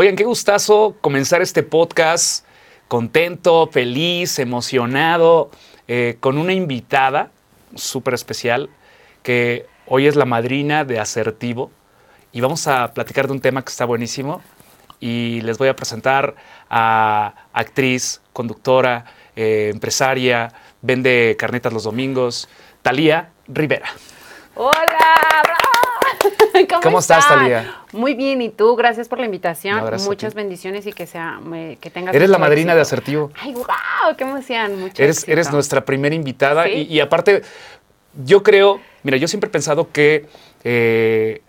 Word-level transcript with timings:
Oigan, 0.00 0.16
qué 0.16 0.24
gustazo 0.24 0.96
comenzar 1.02 1.42
este 1.42 1.62
podcast 1.62 2.46
contento, 2.88 3.66
feliz, 3.70 4.38
emocionado, 4.38 5.50
eh, 5.88 6.16
con 6.20 6.38
una 6.38 6.54
invitada 6.54 7.30
súper 7.74 8.14
especial 8.14 8.70
que 9.22 9.66
hoy 9.86 10.06
es 10.06 10.16
la 10.16 10.24
madrina 10.24 10.86
de 10.86 10.98
Asertivo 10.98 11.70
y 12.32 12.40
vamos 12.40 12.66
a 12.66 12.94
platicar 12.94 13.26
de 13.26 13.34
un 13.34 13.40
tema 13.42 13.62
que 13.62 13.68
está 13.68 13.84
buenísimo 13.84 14.40
y 15.00 15.42
les 15.42 15.58
voy 15.58 15.68
a 15.68 15.76
presentar 15.76 16.34
a 16.70 17.34
actriz, 17.52 18.22
conductora, 18.32 19.04
eh, 19.36 19.68
empresaria, 19.70 20.50
vende 20.80 21.36
carnetas 21.38 21.74
los 21.74 21.84
domingos, 21.84 22.48
Talía 22.80 23.32
Rivera. 23.48 23.90
Hola, 24.54 25.19
¿Cómo, 26.68 26.82
¿Cómo 26.82 26.98
estás, 26.98 27.26
Talía? 27.28 27.82
Muy 27.92 28.14
bien, 28.14 28.40
¿y 28.42 28.48
tú? 28.48 28.76
Gracias 28.76 29.08
por 29.08 29.18
la 29.18 29.26
invitación. 29.26 29.82
Muchas 30.04 30.34
bendiciones 30.34 30.86
y 30.86 30.92
que 30.92 31.06
sea 31.06 31.40
que 31.80 31.90
tengas 31.90 32.14
Eres 32.14 32.30
la 32.30 32.38
madrina 32.38 32.74
de 32.74 32.80
Asertivo. 32.80 33.30
Ay, 33.40 33.54
wow, 33.54 34.16
qué 34.16 34.24
emoción. 34.24 34.80
Mucho 34.80 35.02
eres, 35.02 35.26
eres 35.28 35.52
nuestra 35.52 35.84
primera 35.84 36.14
invitada 36.14 36.68
y, 36.68 37.00
aparte, 37.00 37.42
yo 38.24 38.42
creo, 38.42 38.80
mira, 39.02 39.16
yo 39.16 39.28
siempre 39.28 39.48
he 39.48 39.50
pensado 39.50 39.90
que 39.92 40.26
eh, 40.64 41.42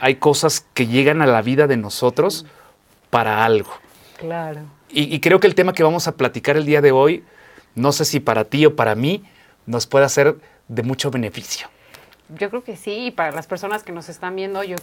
hay 0.00 0.14
cosas 0.16 0.66
que 0.74 0.86
llegan 0.86 1.22
a 1.22 1.26
la 1.26 1.42
vida 1.42 1.66
de 1.66 1.76
nosotros 1.76 2.46
para 3.10 3.44
algo. 3.44 3.72
Claro. 4.18 4.60
Y, 4.88 5.14
y 5.14 5.20
creo 5.20 5.40
que 5.40 5.46
el 5.46 5.54
tema 5.54 5.72
que 5.72 5.82
vamos 5.82 6.06
a 6.08 6.16
platicar 6.16 6.56
el 6.56 6.66
día 6.66 6.80
de 6.80 6.92
hoy, 6.92 7.24
no 7.74 7.92
sé 7.92 8.04
si 8.04 8.20
para 8.20 8.44
ti 8.44 8.66
o 8.66 8.76
para 8.76 8.94
mí, 8.94 9.24
nos 9.66 9.86
puede 9.86 10.04
hacer 10.04 10.36
de 10.68 10.82
mucho 10.82 11.10
beneficio. 11.10 11.68
Yo 12.38 12.50
creo 12.50 12.64
que 12.64 12.76
sí, 12.76 13.06
y 13.06 13.10
para 13.10 13.32
las 13.32 13.46
personas 13.46 13.82
que 13.82 13.92
nos 13.92 14.08
están 14.08 14.36
viendo, 14.36 14.62
yo 14.62 14.76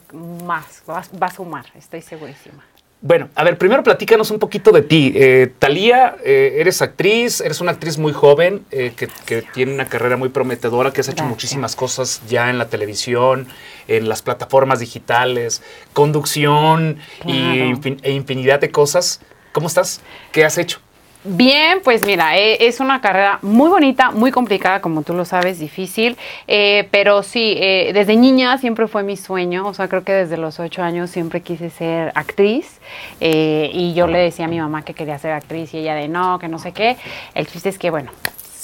más, 0.46 0.84
va, 0.90 1.04
a 1.26 1.32
sumar, 1.32 1.66
estoy 1.76 2.02
segurísima. 2.02 2.64
Bueno, 3.02 3.30
a 3.34 3.46
ver, 3.46 3.58
primero 3.58 3.82
platícanos 3.82 4.30
un 4.30 4.40
poquito 4.40 4.72
de 4.72 4.82
ti. 4.82 5.14
Eh, 5.16 5.54
Talía, 5.58 6.18
eh, 6.24 6.58
eres 6.58 6.82
actriz, 6.82 7.40
eres 7.40 7.62
una 7.62 7.72
actriz 7.72 7.98
muy 7.98 8.12
joven 8.12 8.66
eh, 8.72 8.92
que, 8.94 9.42
tiene 9.54 9.74
una 9.74 9.86
carrera 9.86 10.18
muy 10.18 10.30
prometedora, 10.30 10.92
que 10.92 11.00
has 11.00 11.08
hecho 11.08 11.24
muchísimas 11.24 11.78
cosas 11.78 12.22
ya 12.28 12.50
en 12.50 12.58
la 12.58 12.68
televisión, 12.68 13.48
en 13.88 14.10
las 14.10 14.22
plataformas 14.22 14.82
digitales, 14.82 15.64
conducción 15.94 16.98
y 17.26 17.72
e 18.04 18.12
infinidad 18.12 18.60
de 18.60 18.70
cosas. 18.70 19.22
¿Cómo 19.54 19.68
estás? 19.68 20.02
¿Qué 20.34 20.44
has 20.44 20.58
hecho? 20.58 20.82
Bien, 21.26 21.82
pues 21.84 22.06
mira, 22.06 22.38
eh, 22.38 22.66
es 22.66 22.80
una 22.80 23.02
carrera 23.02 23.40
muy 23.42 23.70
bonita, 23.70 24.12
muy 24.12 24.32
complicada, 24.32 24.80
como 24.80 25.02
tú 25.02 25.14
lo 25.14 25.26
sabes, 25.26 25.60
difícil, 25.60 26.16
eh, 26.48 26.88
pero 26.92 27.24
sí, 27.24 27.56
eh, 27.58 27.92
desde 27.94 28.16
niña 28.16 28.58
siempre 28.58 28.88
fue 28.88 29.04
mi 29.04 29.18
sueño, 29.18 29.68
o 29.68 29.74
sea, 29.74 29.90
creo 29.90 30.06
que 30.06 30.14
desde 30.14 30.38
los 30.38 30.62
ocho 30.62 30.82
años 30.82 31.10
siempre 31.10 31.42
quise 31.42 31.72
ser 31.72 32.14
actriz 32.16 32.80
y 33.20 33.94
yo 33.94 34.08
le 34.08 34.20
decía 34.20 34.46
a 34.46 34.48
mi 34.48 34.62
mamá 34.62 34.84
que 34.84 34.94
quería 34.94 35.20
ser 35.20 35.34
actriz 35.34 35.74
y 35.74 35.80
ella 35.80 35.94
de 35.96 36.08
no, 36.08 36.40
que 36.40 36.48
no 36.48 36.58
sé 36.58 36.72
qué. 36.72 36.96
El 37.36 37.48
chiste 37.48 37.68
es 37.68 37.78
que, 37.78 37.90
bueno, 37.90 38.12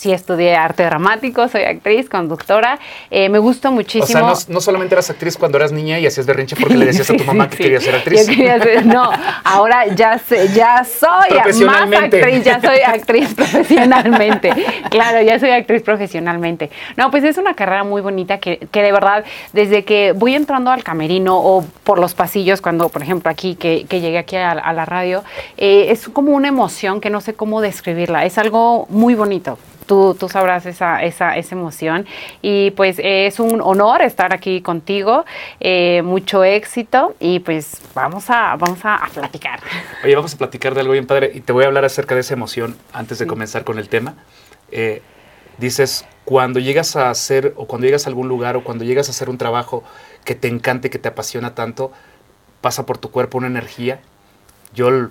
sí 0.06 0.14
estudié 0.14 0.56
arte 0.56 0.84
dramático, 0.84 1.48
soy 1.48 1.64
actriz, 1.64 2.08
conductora. 2.10 2.78
Eh, 3.10 3.28
me 3.28 3.40
gusta 3.40 3.72
muchísimo. 3.72 4.32
O 4.32 4.36
sea, 4.36 4.54
no, 4.54 4.62
solamente 4.62 4.94
eras 4.94 5.10
actriz 5.10 5.36
cuando 5.36 5.58
eras 5.58 5.72
niña 5.72 5.98
y 5.98 6.06
hacías 6.06 6.28
berrinche 6.28 6.56
porque 6.56 6.78
le 6.78 6.86
decías 6.86 7.10
a 7.10 7.16
tu 7.16 7.24
mamá 7.32 7.50
que 7.50 7.58
querías 7.58 7.84
ser 7.84 7.96
actriz. 7.96 8.28
no, 8.86 9.10
ahora 9.44 9.88
ya, 9.88 10.20
sé, 10.20 10.50
ya 10.54 10.84
soy 10.84 11.66
más 11.66 11.92
actriz, 11.92 12.44
ya 12.44 12.62
soy 12.62 12.82
actriz 12.86 13.34
profesionalmente. 13.34 14.52
Claro, 14.92 15.24
ya 15.24 15.40
soy 15.40 15.50
actriz 15.50 15.82
profesionalmente. 15.82 16.70
No, 16.98 17.10
pues 17.10 17.24
es 17.24 17.40
una 17.40 17.56
carrera 17.56 17.84
muy 17.84 18.04
bonita 18.04 18.38
que, 18.38 18.60
que 18.72 18.84
de 18.84 18.92
verdad, 18.92 19.26
desde 19.54 19.86
que 19.86 20.12
voy 20.12 20.36
entrando 20.36 20.70
al 20.70 20.84
camerino 20.84 21.36
o 21.40 21.66
por 21.84 21.98
los 21.98 22.14
pasillos, 22.14 22.62
cuando, 22.62 22.90
por 22.90 23.02
ejemplo, 23.02 23.32
aquí, 23.32 23.56
que, 23.56 23.88
que 23.90 24.02
llegué 24.02 24.20
aquí 24.20 24.36
a, 24.36 24.54
la 24.54 24.86
radio, 24.86 25.24
eh, 25.58 25.88
es 25.90 26.08
como 26.10 26.34
una 26.34 26.48
emoción 26.48 27.02
que 27.02 27.10
no 27.10 27.22
sé 27.22 27.34
cómo 27.34 27.60
describirla. 27.60 28.26
Es 28.26 28.38
algo 28.38 28.86
muy 28.90 29.16
bonito. 29.16 29.58
Tú, 29.86 30.16
tú 30.20 30.30
sabrás 30.30 30.66
esa, 30.66 31.04
esa, 31.04 31.38
esa, 31.38 31.56
emoción. 31.56 32.06
Y 32.42 32.72
pues 32.72 32.98
es 33.02 33.40
un 33.40 33.62
honor 33.62 34.02
estar 34.02 34.34
aquí 34.34 34.62
contigo, 34.62 35.26
eh, 35.60 36.02
mucho 36.04 36.44
éxito 36.44 37.16
y 37.20 37.40
pues 37.40 37.82
vamos 37.94 38.30
a, 38.30 38.56
vamos 38.56 38.80
a, 38.84 39.00
platicar. 39.14 39.60
Oye, 40.04 40.16
vamos 40.16 40.34
a 40.34 40.38
platicar 40.38 40.74
de 40.74 40.82
algo 40.82 40.94
bien 40.94 41.08
padre 41.08 41.32
y 41.34 41.42
te 41.42 41.54
voy 41.54 41.64
a 41.64 41.68
hablar 41.68 41.86
acerca 41.86 42.16
de 42.16 42.22
esa 42.22 42.34
emoción 42.34 42.78
antes 42.94 43.20
de 43.20 43.28
comenzar 43.28 43.64
con 43.64 43.80
el 43.80 43.90
tema. 43.90 44.16
Eh, 44.72 45.02
dices, 45.58 46.06
cuando 46.26 46.60
llegas 46.60 46.96
a 46.96 47.10
hacer 47.10 47.54
o 47.56 47.68
cuando 47.68 47.86
llegas 47.86 48.08
a 48.08 48.10
algún 48.10 48.28
lugar 48.28 48.58
o 48.58 48.64
cuando 48.64 48.84
llegas 48.84 49.08
a 49.08 49.12
hacer 49.12 49.30
un 49.30 49.38
trabajo 49.38 49.84
que 50.24 50.36
te 50.36 50.48
encante, 50.48 50.90
que 50.90 50.98
te 51.00 51.08
apasiona 51.08 51.54
tanto, 51.54 51.92
pasa 52.62 52.86
por 52.86 52.98
tu 52.98 53.12
cuerpo 53.12 53.38
una 53.38 53.48
energía. 53.48 54.00
Yo 54.74 55.10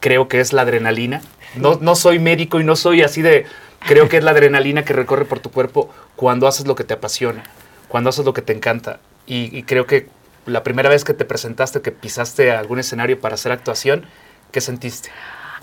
creo 0.00 0.28
que 0.28 0.40
es 0.40 0.52
la 0.52 0.62
adrenalina. 0.62 1.22
No, 1.56 1.78
no 1.80 1.94
soy 1.94 2.18
médico 2.18 2.60
y 2.60 2.64
no 2.64 2.76
soy 2.76 3.02
así 3.02 3.22
de 3.22 3.46
creo 3.80 4.08
que 4.08 4.18
es 4.18 4.24
la 4.24 4.30
adrenalina 4.32 4.84
que 4.84 4.92
recorre 4.92 5.24
por 5.24 5.40
tu 5.40 5.50
cuerpo 5.50 5.90
cuando 6.16 6.46
haces 6.46 6.66
lo 6.66 6.74
que 6.74 6.84
te 6.84 6.94
apasiona, 6.94 7.44
cuando 7.88 8.10
haces 8.10 8.24
lo 8.24 8.32
que 8.32 8.42
te 8.42 8.52
encanta. 8.52 9.00
Y, 9.26 9.62
creo 9.62 9.86
que 9.86 10.08
la 10.46 10.64
primera 10.64 10.88
vez 10.88 11.04
que 11.04 11.14
te 11.14 11.24
presentaste, 11.24 11.82
que 11.82 11.92
pisaste 11.92 12.50
algún 12.50 12.80
escenario 12.80 13.20
para 13.20 13.34
hacer 13.34 13.52
actuación, 13.52 14.06
¿qué 14.50 14.60
sentiste? 14.60 15.10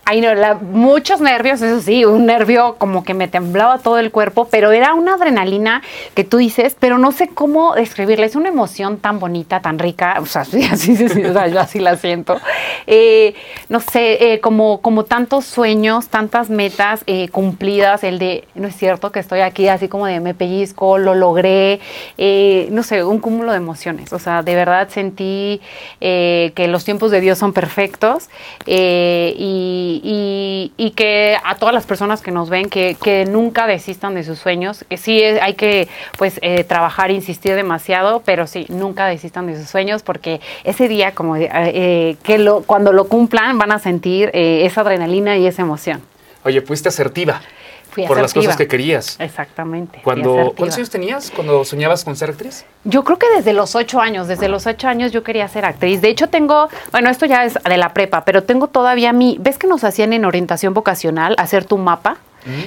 Ay, 0.09 0.22
no, 0.22 0.29
muchos 0.62 1.19
nervios, 1.19 1.62
eso 1.62 1.81
sí, 1.81 2.06
un 2.06 2.28
nervio 2.28 2.78
como 2.78 3.03
que 3.03 3.13
me 3.13 3.28
temblaba 3.28 3.79
todo 3.79 4.00
el 4.00 4.09
cuerpo, 4.09 4.47
pero 4.50 4.72
era 4.72 4.94
una 4.94 5.16
adrenalina 5.16 5.81
que 6.13 6.23
tú 6.23 6.38
dices, 6.38 6.78
pero 6.79 6.97
no 6.97 7.12
sé 7.12 7.28
cómo 7.28 7.75
describirla. 7.75 8.25
Es 8.25 8.38
una 8.38 8.47
emoción 8.47 9.00
tan 9.00 9.19
bonita, 9.19 9.59
tan 9.59 9.78
rica, 9.78 10.16
o 10.22 10.25
sea, 10.25 10.44
así, 10.44 10.63
así, 10.63 10.95
yo 10.95 11.59
así 11.59 11.79
la 11.79 11.97
siento. 11.97 12.40
Eh, 12.85 13.35
no 13.68 13.81
sé, 13.81 14.31
eh, 14.31 14.40
como, 14.40 14.79
como 14.79 15.03
tantos 15.03 15.44
sueños, 15.44 16.07
tantas 16.07 16.50
metas 16.50 17.03
eh, 17.06 17.28
cumplidas, 17.28 18.06
el 18.06 18.18
de, 18.18 18.47
no 18.56 18.69
es 18.69 18.78
cierto 18.78 19.12
que 19.12 19.19
estoy 19.19 19.41
aquí, 19.41 19.68
así 19.68 19.89
como 19.89 20.06
de 20.06 20.22
me 20.22 20.34
pellizco, 20.34 21.00
lo 21.00 21.16
logré, 21.16 21.81
no 22.69 22.81
sé, 22.84 23.03
un 23.03 23.19
cúmulo 23.19 23.51
de 23.51 23.57
emociones. 23.57 24.13
O 24.13 24.19
sea, 24.19 24.41
de 24.41 24.56
verdad 24.56 24.88
sentí 24.88 25.59
que 26.00 26.68
los 26.69 26.85
tiempos 26.85 27.12
de 27.12 27.19
Dios 27.19 27.38
son 27.38 27.51
perfectos 27.51 28.29
y 28.66 29.96
y, 30.03 30.93
que 30.95 31.37
a 31.43 31.55
todas 31.55 31.75
las 31.75 31.85
personas 31.85 32.21
que 32.21 32.31
nos 32.31 32.49
ven, 32.49 32.69
que, 32.69 33.25
nunca 33.29 33.67
desistan 33.67 34.15
de 34.15 34.23
sus 34.23 34.39
sueños, 34.39 34.85
que 34.89 34.97
sí 34.97 35.23
hay 35.23 35.53
que 35.53 35.87
pues 36.17 36.39
eh, 36.41 36.63
trabajar, 36.63 37.11
insistir 37.11 37.55
demasiado, 37.55 38.21
pero 38.25 38.47
sí, 38.47 38.65
nunca 38.69 39.05
desistan 39.07 39.47
de 39.47 39.55
sus 39.55 39.69
sueños 39.69 40.03
porque 40.03 40.41
ese 40.63 40.87
día, 40.87 41.13
como 41.13 41.35
eh, 41.35 41.49
eh, 41.51 42.15
que 42.23 42.37
cuando 42.65 42.93
lo 42.93 43.07
cumplan, 43.07 43.57
van 43.57 43.71
a 43.71 43.79
sentir 43.79 44.31
esa 44.33 44.81
adrenalina 44.81 45.37
y 45.37 45.47
esa 45.47 45.61
emoción. 45.61 46.01
Oye, 46.43 46.61
fuiste 46.61 46.89
asertiva 46.89 47.41
por 48.05 48.19
las 48.21 48.33
cosas 48.33 48.55
que 48.55 48.67
querías. 48.67 49.19
Exactamente. 49.19 50.01
Cuando, 50.03 50.53
¿Cuántos 50.55 50.77
años 50.77 50.89
tenías 50.89 51.31
cuando 51.31 51.63
soñabas 51.65 52.03
con 52.03 52.15
ser 52.15 52.29
actriz? 52.29 52.65
Yo 52.83 53.03
creo 53.03 53.17
que 53.17 53.27
desde 53.35 53.53
los 53.53 53.75
ocho 53.75 53.99
años, 53.99 54.27
desde 54.27 54.47
los 54.49 54.67
ocho 54.67 54.87
años 54.87 55.11
yo 55.11 55.23
quería 55.23 55.47
ser 55.47 55.65
actriz. 55.65 56.01
De 56.01 56.09
hecho 56.09 56.27
tengo, 56.27 56.69
bueno, 56.91 57.09
esto 57.09 57.25
ya 57.25 57.45
es 57.45 57.55
de 57.55 57.77
la 57.77 57.93
prepa, 57.93 58.25
pero 58.25 58.43
tengo 58.43 58.67
todavía 58.67 59.13
mi, 59.13 59.37
¿ves 59.39 59.57
que 59.57 59.67
nos 59.67 59.83
hacían 59.83 60.13
en 60.13 60.25
orientación 60.25 60.73
vocacional 60.73 61.35
hacer 61.37 61.65
tu 61.65 61.77
mapa? 61.77 62.17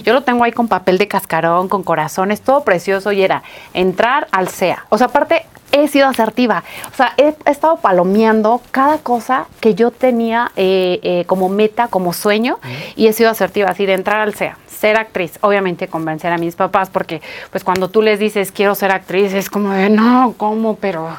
Yo 0.04 0.12
lo 0.12 0.22
tengo 0.22 0.44
ahí 0.44 0.52
con 0.52 0.68
papel 0.68 0.98
de 0.98 1.08
cascarón, 1.08 1.68
con 1.68 1.82
corazones, 1.82 2.42
todo 2.42 2.64
precioso 2.64 3.12
y 3.12 3.22
era 3.22 3.42
entrar 3.72 4.28
al 4.30 4.48
SEA. 4.48 4.84
O 4.90 4.98
sea, 4.98 5.06
aparte 5.06 5.46
he 5.84 5.88
sido 5.88 6.08
asertiva. 6.08 6.64
O 6.92 6.96
sea, 6.96 7.14
he, 7.16 7.34
estado 7.50 7.76
palomeando 7.76 8.60
cada 8.70 8.98
cosa 8.98 9.46
que 9.60 9.74
yo 9.74 9.90
tenía 9.90 10.52
eh, 10.56 11.00
eh, 11.02 11.24
como 11.26 11.48
meta, 11.48 11.88
como 11.88 12.12
sueño, 12.12 12.58
y 12.96 13.06
he 13.06 13.12
sido 13.12 13.30
asertiva, 13.30 13.70
así 13.70 13.86
de 13.86 13.94
entrar 13.94 14.20
al 14.20 14.34
SEA 14.34 14.56
ser 14.80 14.96
actriz, 14.96 15.38
obviamente 15.42 15.88
convencer 15.88 16.32
a 16.32 16.38
mis 16.38 16.56
papás, 16.56 16.88
porque 16.88 17.20
pues 17.50 17.64
cuando 17.64 17.90
tú 17.90 18.00
les 18.00 18.18
dices 18.18 18.50
quiero 18.50 18.74
ser 18.74 18.92
actriz, 18.92 19.34
es 19.34 19.50
como 19.50 19.72
de 19.72 19.90
no, 19.90 20.34
¿cómo? 20.38 20.76
Pero 20.76 21.18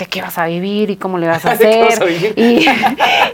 ¿de 0.00 0.06
qué 0.06 0.20
vas 0.22 0.36
a 0.38 0.46
vivir 0.46 0.90
y 0.90 0.96
cómo 0.96 1.18
le 1.18 1.28
vas 1.28 1.44
a 1.46 1.52
hacer? 1.52 1.88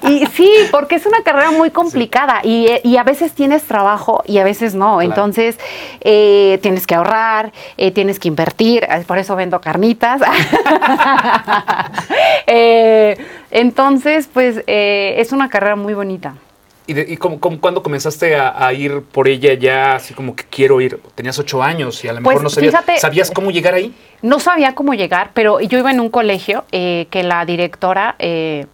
Y, 0.09 0.27
sí, 0.27 0.51
porque 0.71 0.97
es 0.97 1.07
una 1.07 1.23
carrera 1.23 1.51
muy 1.51 1.71
complicada 1.71 2.41
y, 2.43 2.97
a 2.97 3.03
veces 3.03 3.33
tienes 3.33 3.63
trabajo 3.65 4.23
y 4.27 4.39
a 4.39 4.45
veces 4.45 4.75
no. 4.75 5.01
Entonces 5.01 5.59
eh, 6.01 6.59
tienes 6.63 6.87
que 6.87 6.95
ahorrar, 6.95 7.53
eh, 7.77 7.91
tienes 7.91 8.19
que 8.19 8.29
invertir, 8.29 8.87
por 9.07 9.19
eso 9.19 9.35
vendo 9.37 9.61
carnitas. 9.61 10.21
Eh, 12.49 13.17
entonces, 13.51 14.29
pues 14.33 14.63
es 14.67 15.33
una 15.33 15.49
carrera 15.49 15.75
muy 15.75 15.95
bonita. 15.95 16.35
¿Y, 16.87 17.13
y 17.13 17.17
cómo, 17.17 17.41
cuándo 17.41 17.83
comenzaste 17.83 18.37
a, 18.37 18.73
ir 18.73 19.03
por 19.03 19.29
ella 19.29 19.55
ya 19.55 19.97
así 19.97 20.15
como 20.15 20.37
que 20.37 20.45
quiero 20.45 20.81
ir? 20.81 21.01
Tenías 21.15 21.39
ocho 21.39 21.63
años 21.63 22.05
y 22.05 22.09
a 22.09 22.13
lo 22.13 22.21
mejor 22.21 22.35
pues, 22.35 22.43
no 22.45 22.51
sabías, 22.51 22.75
¿sabías 23.01 23.31
cómo 23.31 23.51
llegar 23.51 23.75
ahí? 23.75 23.95
No 24.23 24.41
sabía 24.41 24.75
cómo 24.75 24.95
llegar, 24.95 25.31
pero 25.35 25.61
yo 25.61 25.79
iba 25.79 25.91
en 25.91 26.01
un 26.01 26.11
colegio 26.11 26.65
eh, 26.73 27.07
que 27.11 27.23
la 27.23 27.45
directora... 27.45 28.15
Eh, 28.19 28.67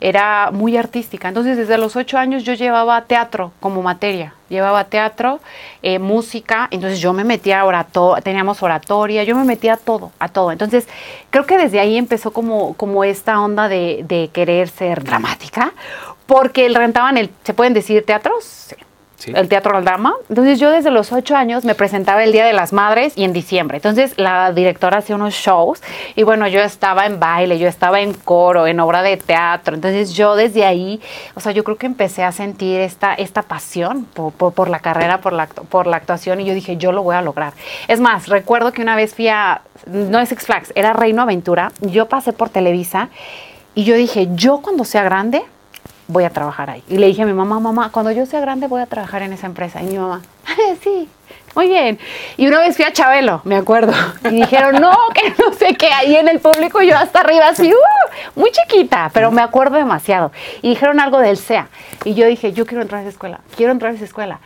era 0.00 0.50
muy 0.52 0.76
artística. 0.76 1.28
Entonces, 1.28 1.56
desde 1.56 1.78
los 1.78 1.96
ocho 1.96 2.18
años 2.18 2.44
yo 2.44 2.54
llevaba 2.54 3.02
teatro 3.04 3.52
como 3.60 3.82
materia. 3.82 4.34
Llevaba 4.48 4.84
teatro, 4.84 5.40
eh, 5.82 5.98
música, 5.98 6.68
entonces 6.70 7.00
yo 7.00 7.12
me 7.12 7.24
metía 7.24 7.60
a 7.60 7.64
oratoria, 7.64 8.22
teníamos 8.22 8.62
oratoria, 8.62 9.24
yo 9.24 9.34
me 9.34 9.44
metía 9.44 9.72
a 9.74 9.76
todo, 9.76 10.12
a 10.20 10.28
todo. 10.28 10.52
Entonces, 10.52 10.86
creo 11.30 11.46
que 11.46 11.58
desde 11.58 11.80
ahí 11.80 11.96
empezó 11.96 12.30
como, 12.30 12.74
como 12.74 13.02
esta 13.02 13.40
onda 13.40 13.68
de, 13.68 14.04
de 14.06 14.30
querer 14.32 14.68
ser 14.68 15.02
dramática, 15.02 15.72
porque 16.26 16.68
rentaban 16.68 17.16
el, 17.16 17.30
¿se 17.44 17.54
pueden 17.54 17.74
decir 17.74 18.04
teatros? 18.04 18.44
Sí 18.44 18.76
el 19.26 19.48
Teatro 19.48 19.76
Aldama. 19.76 20.14
Entonces 20.28 20.58
yo 20.58 20.70
desde 20.70 20.90
los 20.90 21.12
ocho 21.12 21.36
años 21.36 21.64
me 21.64 21.74
presentaba 21.74 22.22
el 22.24 22.32
Día 22.32 22.44
de 22.44 22.52
las 22.52 22.72
Madres 22.72 23.14
y 23.16 23.24
en 23.24 23.32
diciembre. 23.32 23.78
Entonces 23.78 24.14
la 24.18 24.52
directora 24.52 24.98
hacía 24.98 25.16
unos 25.16 25.34
shows 25.34 25.82
y 26.14 26.22
bueno, 26.22 26.46
yo 26.48 26.60
estaba 26.60 27.06
en 27.06 27.18
baile, 27.18 27.58
yo 27.58 27.68
estaba 27.68 28.00
en 28.00 28.12
coro, 28.12 28.66
en 28.66 28.80
obra 28.80 29.02
de 29.02 29.16
teatro. 29.16 29.74
Entonces 29.74 30.12
yo 30.12 30.36
desde 30.36 30.64
ahí, 30.64 31.00
o 31.34 31.40
sea, 31.40 31.52
yo 31.52 31.64
creo 31.64 31.76
que 31.76 31.86
empecé 31.86 32.24
a 32.24 32.32
sentir 32.32 32.80
esta, 32.80 33.14
esta 33.14 33.42
pasión 33.42 34.04
por, 34.04 34.68
la 34.68 34.80
carrera, 34.80 35.20
por 35.20 35.32
la, 35.32 35.46
por 35.46 35.86
la 35.86 35.96
actuación 35.96 36.40
y 36.40 36.44
yo 36.44 36.54
dije, 36.54 36.76
yo 36.76 36.92
lo 36.92 37.02
voy 37.02 37.16
a 37.16 37.22
lograr. 37.22 37.54
Es 37.88 38.00
más, 38.00 38.28
recuerdo 38.28 38.72
que 38.72 38.82
una 38.82 38.96
vez 38.96 39.14
fui 39.14 39.28
a, 39.28 39.62
no 39.86 40.20
es 40.20 40.28
Six 40.28 40.44
Flags, 40.44 40.72
era 40.74 40.92
Reino 40.92 41.22
Aventura, 41.22 41.72
yo 41.80 42.06
pasé 42.06 42.32
por 42.32 42.50
Televisa 42.50 43.08
y 43.74 43.84
yo 43.84 43.94
dije, 43.94 44.28
yo 44.34 44.60
cuando 44.62 44.84
sea 44.84 45.02
grande 45.02 45.42
voy 46.08 46.24
a 46.24 46.30
trabajar 46.30 46.70
ahí. 46.70 46.82
Y 46.88 46.98
le 46.98 47.06
dije 47.06 47.22
a 47.22 47.26
mi 47.26 47.32
mamá, 47.32 47.60
mamá, 47.60 47.90
cuando 47.90 48.10
yo 48.12 48.26
sea 48.26 48.40
grande 48.40 48.66
voy 48.66 48.80
a 48.80 48.86
trabajar 48.86 49.22
en 49.22 49.32
esa 49.32 49.46
empresa. 49.46 49.82
Y 49.82 49.86
mi 49.86 49.98
mamá, 49.98 50.22
sí, 50.82 51.08
muy 51.54 51.68
bien. 51.68 51.98
Y 52.36 52.46
una 52.46 52.60
vez 52.60 52.76
fui 52.76 52.84
a 52.84 52.92
Chabelo, 52.92 53.40
me 53.44 53.56
acuerdo, 53.56 53.92
y 54.24 54.36
dijeron, 54.36 54.80
no, 54.80 54.96
que 55.14 55.30
no 55.42 55.52
sé 55.54 55.74
qué, 55.74 55.88
ahí 55.88 56.16
en 56.16 56.28
el 56.28 56.38
público 56.38 56.82
yo 56.82 56.96
hasta 56.96 57.20
arriba 57.20 57.48
así, 57.48 57.72
uh, 57.72 58.38
muy 58.38 58.50
chiquita, 58.50 59.10
pero 59.12 59.30
me 59.30 59.42
acuerdo 59.42 59.76
demasiado. 59.76 60.32
Y 60.62 60.70
dijeron 60.70 61.00
algo 61.00 61.18
del 61.18 61.36
SEA. 61.36 61.68
Y 62.04 62.14
yo 62.14 62.26
dije, 62.26 62.52
yo 62.52 62.66
quiero 62.66 62.82
entrar 62.82 62.98
a 62.98 63.02
esa 63.02 63.10
escuela, 63.10 63.40
quiero 63.56 63.72
entrar 63.72 63.92
a 63.92 63.94
esa 63.94 64.04
escuela 64.04 64.40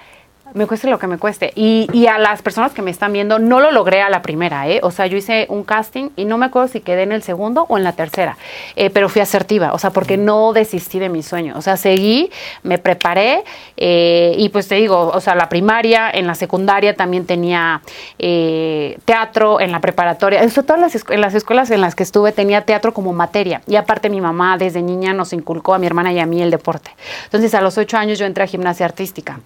me 0.54 0.66
cueste 0.66 0.88
lo 0.88 0.98
que 0.98 1.06
me 1.06 1.18
cueste. 1.18 1.52
Y, 1.54 1.88
y, 1.92 2.06
a 2.06 2.18
las 2.18 2.42
personas 2.42 2.72
que 2.72 2.82
me 2.82 2.90
están 2.90 3.12
viendo, 3.12 3.38
no 3.38 3.60
lo 3.60 3.70
logré 3.70 4.02
a 4.02 4.10
la 4.10 4.22
primera, 4.22 4.68
¿eh? 4.68 4.80
O 4.82 4.90
sea, 4.90 5.06
yo 5.06 5.16
hice 5.16 5.46
un 5.48 5.64
casting 5.64 6.10
y 6.16 6.24
no 6.24 6.38
me 6.38 6.46
acuerdo 6.46 6.68
si 6.68 6.80
quedé 6.80 7.02
en 7.02 7.12
el 7.12 7.22
segundo 7.22 7.66
o 7.68 7.78
en 7.78 7.84
la 7.84 7.92
tercera, 7.92 8.36
eh, 8.76 8.90
pero 8.90 9.08
fui 9.08 9.22
asertiva, 9.22 9.72
o 9.72 9.78
sea, 9.78 9.90
porque 9.90 10.16
no 10.16 10.52
desistí 10.52 10.98
de 10.98 11.08
mi 11.08 11.22
sueño. 11.22 11.54
O 11.56 11.62
sea, 11.62 11.76
seguí, 11.76 12.30
me 12.62 12.78
preparé 12.78 13.44
eh, 13.76 14.34
y 14.36 14.48
pues 14.48 14.68
te 14.68 14.76
digo, 14.76 15.08
o 15.08 15.20
sea, 15.20 15.34
la 15.34 15.48
primaria, 15.48 16.10
en 16.10 16.26
la 16.26 16.34
secundaria 16.34 16.94
también 16.94 17.26
tenía 17.26 17.82
eh, 18.18 18.98
teatro, 19.04 19.60
en 19.60 19.72
la 19.72 19.80
preparatoria, 19.80 20.42
en 20.42 20.50
todas 20.50 20.80
las, 20.80 21.04
en 21.08 21.20
las 21.20 21.34
escuelas 21.34 21.70
en 21.70 21.80
las 21.80 21.94
que 21.94 22.02
estuve 22.02 22.32
tenía 22.32 22.62
teatro 22.62 22.92
como 22.92 23.12
materia. 23.12 23.62
Y 23.66 23.76
aparte 23.76 24.08
mi 24.08 24.20
mamá 24.20 24.58
desde 24.58 24.82
niña 24.82 25.12
nos 25.12 25.32
inculcó 25.32 25.74
a 25.74 25.78
mi 25.78 25.86
hermana 25.86 26.12
y 26.12 26.18
a 26.18 26.26
mí 26.26 26.42
el 26.42 26.50
deporte. 26.50 26.90
Entonces 27.24 27.54
a 27.54 27.60
los 27.60 27.78
ocho 27.78 27.96
años 27.96 28.18
yo 28.18 28.26
entré 28.26 28.44
a 28.44 28.46
gimnasia 28.46 28.86
artística. 28.86 29.38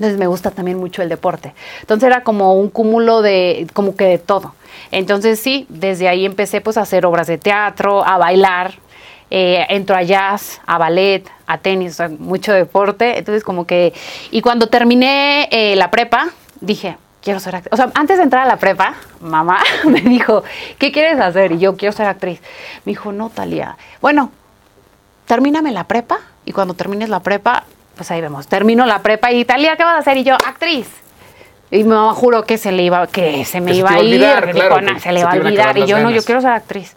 Entonces 0.00 0.18
me 0.18 0.28
gusta 0.28 0.50
también 0.50 0.78
mucho 0.78 1.02
el 1.02 1.10
deporte. 1.10 1.52
Entonces 1.82 2.06
era 2.06 2.22
como 2.22 2.54
un 2.54 2.70
cúmulo 2.70 3.20
de, 3.20 3.66
como 3.74 3.96
que 3.96 4.04
de 4.04 4.16
todo. 4.16 4.54
Entonces 4.92 5.38
sí, 5.38 5.66
desde 5.68 6.08
ahí 6.08 6.24
empecé 6.24 6.62
pues 6.62 6.78
a 6.78 6.80
hacer 6.80 7.04
obras 7.04 7.26
de 7.26 7.36
teatro, 7.36 8.02
a 8.02 8.16
bailar, 8.16 8.76
eh, 9.30 9.66
entro 9.68 9.94
a 9.94 10.02
jazz, 10.02 10.62
a 10.64 10.78
ballet, 10.78 11.28
a 11.46 11.58
tenis, 11.58 11.98
mucho 12.18 12.54
deporte. 12.54 13.18
Entonces 13.18 13.44
como 13.44 13.66
que, 13.66 13.92
y 14.30 14.40
cuando 14.40 14.68
terminé 14.68 15.50
eh, 15.52 15.76
la 15.76 15.90
prepa, 15.90 16.30
dije, 16.62 16.96
quiero 17.22 17.38
ser 17.38 17.56
actriz. 17.56 17.74
O 17.74 17.76
sea, 17.76 17.90
antes 17.92 18.16
de 18.16 18.22
entrar 18.22 18.44
a 18.44 18.48
la 18.48 18.56
prepa, 18.56 18.94
mamá 19.20 19.58
me 19.84 20.00
dijo, 20.00 20.44
¿qué 20.78 20.92
quieres 20.92 21.20
hacer? 21.20 21.52
Y 21.52 21.58
yo, 21.58 21.76
quiero 21.76 21.92
ser 21.92 22.06
actriz. 22.06 22.40
Me 22.86 22.92
dijo, 22.92 23.12
no, 23.12 23.28
Talía. 23.28 23.76
Bueno, 24.00 24.32
termíname 25.26 25.72
la 25.72 25.84
prepa 25.84 26.20
y 26.46 26.52
cuando 26.52 26.72
termines 26.72 27.10
la 27.10 27.20
prepa, 27.20 27.64
pues 28.00 28.10
ahí 28.12 28.22
vemos. 28.22 28.46
Termino 28.46 28.86
la 28.86 29.02
prepa 29.02 29.30
y 29.30 29.40
Italia, 29.40 29.76
¿qué 29.76 29.84
vas 29.84 29.96
a 29.96 29.98
hacer? 29.98 30.16
Y 30.16 30.24
yo, 30.24 30.32
actriz. 30.32 30.88
Y 31.70 31.84
mi 31.84 31.90
mamá 31.90 32.14
juró 32.14 32.44
que 32.44 32.56
se 32.56 32.72
le 32.72 32.82
iba, 32.82 33.06
que 33.08 33.44
se 33.44 33.60
me 33.60 33.74
iba 33.74 33.90
a 33.90 34.00
ir. 34.00 34.22
se 35.02 35.12
le 35.12 35.22
va 35.22 35.32
a 35.32 35.34
olvidar. 35.34 35.76
Y 35.76 35.84
yo, 35.84 35.98
no, 35.98 36.10
yo 36.10 36.24
quiero 36.24 36.40
ser 36.40 36.52
actriz. 36.52 36.96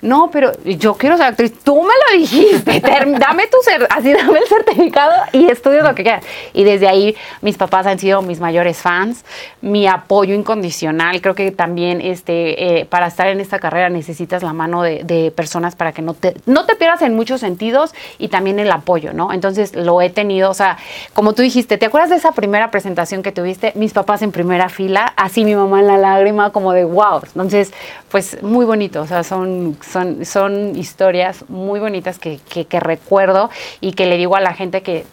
No, 0.00 0.30
pero 0.30 0.52
yo 0.64 0.94
quiero 0.94 1.16
ser 1.16 1.26
actriz. 1.26 1.52
Tú 1.64 1.82
me 1.82 1.88
lo 1.88 2.18
dijiste. 2.18 2.80
dame 3.18 3.46
tu 3.46 3.58
así 3.90 4.12
dame 4.12 4.38
el 4.38 4.46
certificado 4.46 5.12
y 5.32 5.50
estudio 5.50 5.82
lo 5.82 5.94
que 5.94 6.02
quieras. 6.02 6.24
Y 6.52 6.64
desde 6.64 6.88
ahí 6.88 7.16
mis 7.42 7.56
papás 7.56 7.86
han 7.86 7.98
sido 7.98 8.22
mis 8.22 8.40
mayores 8.40 8.78
fans, 8.78 9.24
mi 9.60 9.86
apoyo 9.86 10.34
incondicional. 10.34 11.20
Creo 11.20 11.34
que 11.34 11.50
también 11.50 12.00
este, 12.00 12.80
eh, 12.80 12.84
para 12.84 13.08
estar 13.08 13.26
en 13.28 13.40
esta 13.40 13.58
carrera 13.58 13.88
necesitas 13.88 14.42
la 14.42 14.52
mano 14.52 14.82
de, 14.82 15.32
personas 15.34 15.74
para 15.76 15.92
que 15.92 16.00
no 16.00 16.14
te, 16.14 16.34
no 16.46 16.64
te 16.64 16.74
pierdas 16.76 17.02
en 17.02 17.14
muchos 17.14 17.40
sentidos 17.40 17.92
y 18.18 18.28
también 18.28 18.58
el 18.58 18.70
apoyo, 18.70 19.12
¿no? 19.12 19.32
Entonces 19.32 19.74
lo 19.74 20.00
he 20.00 20.10
tenido, 20.10 20.50
o 20.50 20.54
sea, 20.54 20.78
como 21.12 21.32
tú 21.32 21.42
dijiste, 21.42 21.76
¿te 21.76 21.86
acuerdas 21.86 22.10
de 22.10 22.16
esa 22.16 22.32
primera 22.32 22.70
presentación 22.70 23.22
que 23.22 23.32
tuviste? 23.32 23.72
Mis 23.74 23.92
papás 23.92 24.22
en 24.22 24.32
primera 24.32 24.68
fila, 24.68 25.12
así 25.16 25.44
mi 25.44 25.54
mamá 25.54 25.80
en 25.80 25.86
la 25.86 25.98
lágrima, 25.98 26.50
como 26.50 26.72
de 26.72 26.84
wow. 26.84 27.20
Entonces, 27.26 27.72
pues 28.10 28.42
muy 28.42 28.64
bonito, 28.64 29.02
o 29.02 29.06
sea, 29.06 29.22
son 29.22 29.76
son, 29.86 30.24
son 30.24 30.76
historias 30.76 31.44
muy 31.48 31.80
bonitas 31.80 32.18
que, 32.18 32.38
que, 32.38 32.80
recuerdo 32.80 33.50
y 33.80 33.92
que 33.92 34.06
le 34.06 34.16
digo 34.16 34.36
a 34.36 34.40
la 34.40 34.54
gente 34.54 34.82
que, 34.82 35.04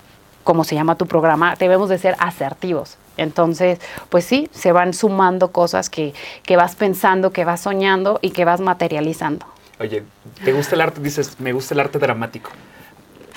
como 0.44 0.64
se 0.64 0.76
llama 0.76 0.96
tu 0.96 1.08
programa, 1.08 1.56
debemos 1.56 1.90
de 1.90 1.98
ser 1.98 2.16
asertivos. 2.20 2.98
Entonces, 3.18 3.80
pues 4.10 4.26
sí, 4.26 4.50
se 4.52 4.72
van 4.72 4.94
sumando 4.94 5.52
cosas 5.52 5.90
que, 5.90 6.14
que 6.44 6.56
vas 6.58 6.76
pensando, 6.76 7.32
que 7.32 7.46
vas 7.46 7.62
soñando 7.62 8.20
y 8.22 8.32
que 8.32 8.46
vas 8.46 8.60
materializando. 8.60 9.46
Oye, 9.80 10.04
¿te 10.44 10.54
gusta 10.54 10.76
el 10.76 10.82
arte? 10.82 11.02
Dices, 11.02 11.40
me 11.40 11.54
gusta 11.54 11.74
el 11.74 11.82
arte 11.82 12.00
dramático. 12.00 12.52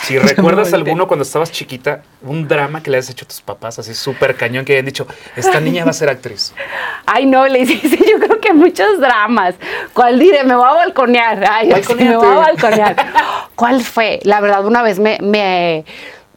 Si 0.02 0.18
recuerdas 0.18 0.72
alguno 0.72 1.08
cuando 1.08 1.22
estabas 1.22 1.50
chiquita, 1.50 2.02
un 2.22 2.46
drama 2.46 2.82
que 2.82 2.90
le 2.90 2.98
has 2.98 3.10
hecho 3.10 3.24
a 3.24 3.28
tus 3.28 3.40
papás, 3.40 3.78
así 3.78 3.94
súper 3.94 4.36
cañón, 4.36 4.64
que 4.64 4.72
hayan 4.72 4.86
dicho, 4.86 5.06
esta 5.36 5.60
niña 5.60 5.84
va 5.84 5.90
a 5.90 5.94
ser 5.94 6.08
actriz. 6.08 6.54
Ay, 7.06 7.26
no, 7.26 7.46
le 7.46 7.60
hice 7.60 7.80
yo 8.10 8.18
creo 8.18 8.27
que 8.48 8.54
muchos 8.54 8.98
dramas. 8.98 9.54
¿Cuál 9.92 10.18
diré? 10.18 10.44
Me 10.44 10.54
voy 10.54 10.66
a 10.66 10.72
balconear. 10.72 11.44
Ay, 11.50 11.70
me 11.96 12.16
voy 12.16 12.26
a 12.26 12.34
balconear. 12.34 12.96
¿Cuál 13.54 13.82
fue? 13.82 14.20
La 14.24 14.40
verdad, 14.40 14.64
una 14.64 14.82
vez 14.82 14.98
me, 14.98 15.18
me 15.20 15.84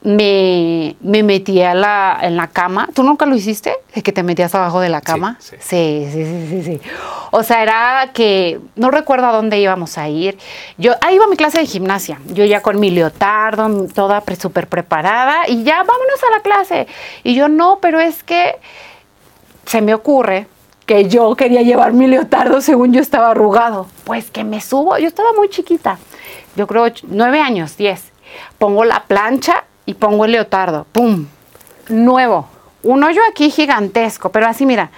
me, 0.04 0.96
me 1.02 1.22
metí 1.22 1.62
a 1.62 1.76
la, 1.76 2.18
en 2.22 2.36
la 2.36 2.48
cama. 2.48 2.90
¿Tú 2.94 3.04
nunca 3.04 3.26
lo 3.26 3.36
hiciste? 3.36 3.76
¿De 3.94 4.02
que 4.02 4.12
te 4.12 4.24
metías 4.24 4.54
abajo 4.56 4.80
de 4.80 4.90
la 4.90 5.02
cama? 5.02 5.38
Sí 5.40 5.56
sí. 5.60 6.08
sí, 6.12 6.48
sí, 6.50 6.64
sí, 6.64 6.82
O 7.30 7.44
sea, 7.44 7.62
era 7.62 8.10
que 8.14 8.60
no 8.76 8.90
recuerdo 8.90 9.28
a 9.28 9.32
dónde 9.32 9.60
íbamos 9.60 9.98
a 9.98 10.10
ir. 10.10 10.38
Yo, 10.78 10.94
ahí 11.02 11.16
iba 11.16 11.28
mi 11.28 11.38
clase 11.38 11.60
de 11.60 11.68
gimnasia. 11.68 12.20
Yo 12.34 12.46
ya 12.46 12.62
con 12.62 12.80
mi 12.80 12.90
leotardo, 12.90 13.88
toda 13.94 14.24
súper 14.40 14.68
preparada, 14.68 15.48
y 15.48 15.64
ya 15.64 15.78
vámonos 15.78 16.24
a 16.28 16.32
la 16.32 16.40
clase. 16.42 16.88
Y 17.24 17.36
yo, 17.36 17.48
no, 17.48 17.78
pero 17.80 18.00
es 18.00 18.24
que 18.24 18.56
se 19.66 19.82
me 19.82 19.94
ocurre 19.94 20.48
que 20.92 21.08
yo 21.08 21.34
quería 21.38 21.62
llevar 21.62 21.94
mi 21.94 22.06
leotardo 22.06 22.60
según 22.60 22.92
yo 22.92 23.00
estaba 23.00 23.32
arrugado. 23.32 23.88
Pues 24.04 24.30
que 24.30 24.44
me 24.44 24.60
subo, 24.60 24.98
yo 24.98 25.08
estaba 25.08 25.30
muy 25.32 25.48
chiquita, 25.48 25.98
yo 26.58 26.68
creo 26.68 26.88
nueve 27.08 27.40
años, 27.40 27.78
diez. 27.78 28.12
Pongo 28.58 28.84
la 28.84 29.04
plancha 29.04 29.64
y 29.86 29.94
pongo 29.94 30.26
el 30.26 30.34
leotardo, 30.34 30.86
¡pum! 30.92 31.28
Nuevo. 31.88 32.50
Un 32.84 33.06
hoyo 33.06 33.22
aquí 33.30 33.50
gigantesco, 33.52 34.34
pero 34.34 34.48
así 34.48 34.66
mira, 34.66 34.92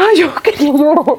Ay, 0.00 0.20
yo 0.20 0.32
quería 0.36 0.70
llorar. 0.70 1.16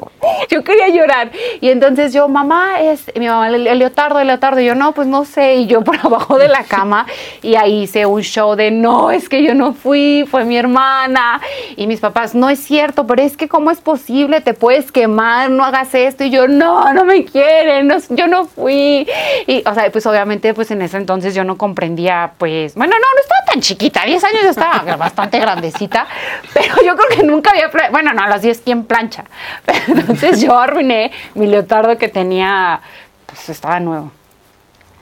Yo 0.50 0.64
quería 0.64 0.88
llorar. 0.88 1.32
Y 1.60 1.68
entonces 1.68 2.14
yo, 2.14 2.30
mamá, 2.30 2.80
es 2.80 3.12
mi 3.14 3.28
mamá, 3.28 3.50
el, 3.50 3.78
leotardo, 3.78 4.22
el 4.22 4.28
leotardo. 4.28 4.62
Y 4.62 4.66
yo, 4.66 4.74
no, 4.74 4.94
pues 4.94 5.06
no 5.06 5.26
sé. 5.26 5.56
Y 5.56 5.68
yo 5.68 5.82
por 5.82 5.98
abajo 6.04 6.38
de 6.38 6.48
la 6.48 6.64
cama. 6.64 7.06
Y 7.42 7.56
ahí 7.56 7.84
hice 7.84 8.06
un 8.06 8.22
show 8.22 8.56
de, 8.56 8.72
no, 8.72 9.12
es 9.12 9.28
que 9.28 9.44
yo 9.44 9.54
no 9.54 9.74
fui, 9.74 10.26
fue 10.32 10.46
mi 10.46 10.58
hermana. 10.58 11.42
Y 11.76 11.88
mis 11.88 12.00
papás, 12.00 12.34
no 12.36 12.50
es 12.50 12.60
cierto, 12.60 13.06
pero 13.06 13.22
es 13.22 13.36
que, 13.36 13.50
¿cómo 13.50 13.70
es 13.70 13.82
posible? 13.82 14.40
Te 14.40 14.54
puedes 14.54 14.94
quemar, 14.94 15.50
no 15.50 15.66
hagas 15.66 15.94
esto. 15.94 16.24
Y 16.24 16.30
yo, 16.30 16.48
no, 16.48 16.94
no 16.94 17.04
me 17.04 17.26
quieren, 17.26 17.92
yo 18.12 18.28
no 18.28 18.46
fui. 18.46 19.06
Y, 19.46 19.62
o 19.68 19.74
sea, 19.74 19.92
pues 19.92 20.06
obviamente, 20.06 20.54
pues 20.54 20.72
en 20.72 20.82
ese 20.82 20.96
entonces 20.96 21.36
yo 21.36 21.44
no 21.44 21.58
comprendía, 21.58 22.32
pues, 22.38 22.76
bueno, 22.76 22.94
no, 22.94 23.14
no 23.14 23.22
estaba 23.22 23.42
tan 23.46 23.60
chiquita. 23.60 24.06
10 24.06 24.24
años 24.24 24.44
estaba 24.46 24.96
bastante 24.98 25.38
grandecita. 25.38 26.08
Pero 26.54 26.76
yo 26.86 26.96
creo 26.96 27.20
que 27.20 27.24
nunca 27.24 27.52
había, 27.52 27.70
bueno, 27.92 28.14
no, 28.14 28.24
a 28.24 28.30
las 28.30 28.42
10 28.42 28.69
en 28.72 28.84
plancha. 28.86 29.26
Entonces 29.88 30.42
yo 30.42 30.58
arruiné 30.58 31.12
mi 31.36 31.48
leotardo 31.48 31.98
que 31.98 32.10
tenía, 32.10 32.82
pues 33.26 33.50
estaba 33.50 33.80
nuevo. 33.80 34.12